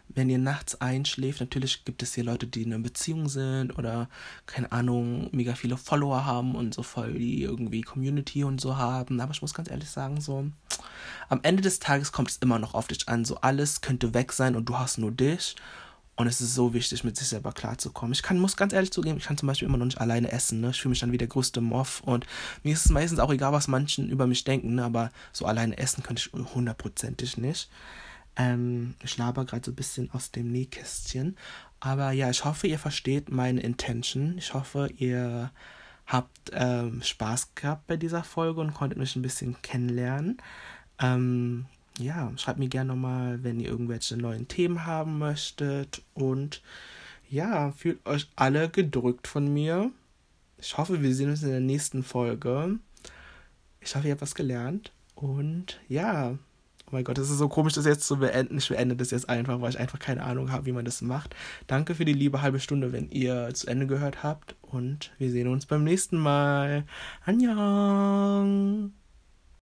wenn 0.08 0.30
ihr 0.30 0.38
nachts 0.38 0.80
einschläft, 0.80 1.40
natürlich 1.40 1.84
gibt 1.84 2.02
es 2.02 2.14
hier 2.14 2.24
Leute, 2.24 2.46
die 2.46 2.62
in 2.62 2.72
einer 2.72 2.82
Beziehung 2.82 3.28
sind 3.28 3.76
oder, 3.78 4.08
keine 4.46 4.72
Ahnung, 4.72 5.28
mega 5.32 5.54
viele 5.54 5.76
Follower 5.76 6.24
haben 6.24 6.54
und 6.54 6.74
so 6.74 6.82
voll 6.82 7.14
die 7.14 7.42
irgendwie 7.42 7.82
Community 7.82 8.44
und 8.44 8.60
so 8.60 8.76
haben. 8.76 9.20
Aber 9.20 9.32
ich 9.32 9.42
muss 9.42 9.54
ganz 9.54 9.70
ehrlich 9.70 9.90
sagen, 9.90 10.20
so, 10.20 10.46
am 11.28 11.40
Ende 11.42 11.62
des 11.62 11.78
Tages 11.78 12.12
kommt 12.12 12.30
es 12.30 12.36
immer 12.38 12.58
noch 12.58 12.74
auf 12.74 12.88
dich 12.88 13.08
an. 13.08 13.24
So, 13.24 13.36
alles 13.36 13.80
könnte 13.80 14.14
weg 14.14 14.32
sein 14.32 14.56
und 14.56 14.68
du 14.68 14.78
hast 14.78 14.98
nur 14.98 15.12
dich. 15.12 15.56
Und 16.22 16.28
es 16.28 16.40
ist 16.40 16.54
so 16.54 16.72
wichtig, 16.72 17.02
mit 17.02 17.16
sich 17.16 17.26
selber 17.26 17.50
klarzukommen. 17.50 18.12
Ich 18.12 18.22
kann, 18.22 18.38
muss 18.38 18.56
ganz 18.56 18.72
ehrlich 18.72 18.92
zugeben, 18.92 19.18
ich 19.18 19.24
kann 19.24 19.36
zum 19.36 19.48
Beispiel 19.48 19.66
immer 19.66 19.76
noch 19.76 19.86
nicht 19.86 20.00
alleine 20.00 20.30
essen. 20.30 20.60
Ne? 20.60 20.70
Ich 20.70 20.80
fühle 20.80 20.90
mich 20.90 21.00
dann 21.00 21.10
wie 21.10 21.18
der 21.18 21.26
größte 21.26 21.60
Moff. 21.60 22.00
Und 22.02 22.28
mir 22.62 22.74
ist 22.74 22.84
es 22.84 22.92
meistens 22.92 23.18
auch 23.18 23.32
egal, 23.32 23.52
was 23.52 23.66
manchen 23.66 24.08
über 24.08 24.28
mich 24.28 24.44
denken. 24.44 24.76
Ne? 24.76 24.84
Aber 24.84 25.10
so 25.32 25.46
alleine 25.46 25.76
essen 25.78 26.04
könnte 26.04 26.22
ich 26.24 26.54
hundertprozentig 26.54 27.38
nicht. 27.38 27.68
Ähm, 28.36 28.94
ich 29.02 29.18
laber 29.18 29.44
gerade 29.44 29.64
so 29.64 29.72
ein 29.72 29.74
bisschen 29.74 30.12
aus 30.12 30.30
dem 30.30 30.52
Nähkästchen. 30.52 31.36
Aber 31.80 32.12
ja, 32.12 32.30
ich 32.30 32.44
hoffe, 32.44 32.68
ihr 32.68 32.78
versteht 32.78 33.28
meine 33.32 33.60
Intention. 33.60 34.38
Ich 34.38 34.54
hoffe, 34.54 34.90
ihr 34.96 35.50
habt 36.06 36.52
ähm, 36.52 37.02
Spaß 37.02 37.56
gehabt 37.56 37.88
bei 37.88 37.96
dieser 37.96 38.22
Folge 38.22 38.60
und 38.60 38.74
konntet 38.74 38.96
mich 38.96 39.16
ein 39.16 39.22
bisschen 39.22 39.60
kennenlernen. 39.62 40.40
Ähm, 41.00 41.66
ja, 42.02 42.32
schreibt 42.36 42.58
mir 42.58 42.68
gerne 42.68 42.88
nochmal, 42.88 43.42
wenn 43.42 43.60
ihr 43.60 43.68
irgendwelche 43.68 44.16
neuen 44.16 44.48
Themen 44.48 44.86
haben 44.86 45.18
möchtet. 45.18 46.02
Und 46.14 46.62
ja, 47.30 47.72
fühlt 47.72 48.04
euch 48.06 48.28
alle 48.36 48.68
gedrückt 48.68 49.26
von 49.26 49.52
mir. 49.52 49.90
Ich 50.58 50.76
hoffe, 50.78 51.02
wir 51.02 51.14
sehen 51.14 51.30
uns 51.30 51.42
in 51.42 51.50
der 51.50 51.60
nächsten 51.60 52.02
Folge. 52.02 52.78
Ich 53.80 53.94
hoffe, 53.94 54.06
ihr 54.06 54.12
habt 54.12 54.22
was 54.22 54.34
gelernt. 54.34 54.92
Und 55.14 55.80
ja, 55.88 56.38
Oh 56.92 56.96
mein 56.96 57.04
Gott, 57.04 57.16
es 57.16 57.30
ist 57.30 57.38
so 57.38 57.48
komisch, 57.48 57.72
das 57.72 57.86
jetzt 57.86 58.06
zu 58.06 58.18
beenden. 58.18 58.58
Ich 58.58 58.68
beende 58.68 58.94
das 58.94 59.12
jetzt 59.12 59.26
einfach, 59.30 59.62
weil 59.62 59.70
ich 59.70 59.80
einfach 59.80 59.98
keine 59.98 60.22
Ahnung 60.22 60.52
habe, 60.52 60.66
wie 60.66 60.72
man 60.72 60.84
das 60.84 61.00
macht. 61.00 61.34
Danke 61.66 61.94
für 61.94 62.04
die 62.04 62.12
liebe 62.12 62.42
halbe 62.42 62.60
Stunde, 62.60 62.92
wenn 62.92 63.08
ihr 63.10 63.48
zu 63.54 63.66
Ende 63.66 63.86
gehört 63.86 64.22
habt. 64.22 64.56
Und 64.60 65.10
wir 65.16 65.30
sehen 65.30 65.48
uns 65.48 65.64
beim 65.64 65.84
nächsten 65.84 66.18
Mal. 66.18 66.84
Annyeong! 67.24 68.92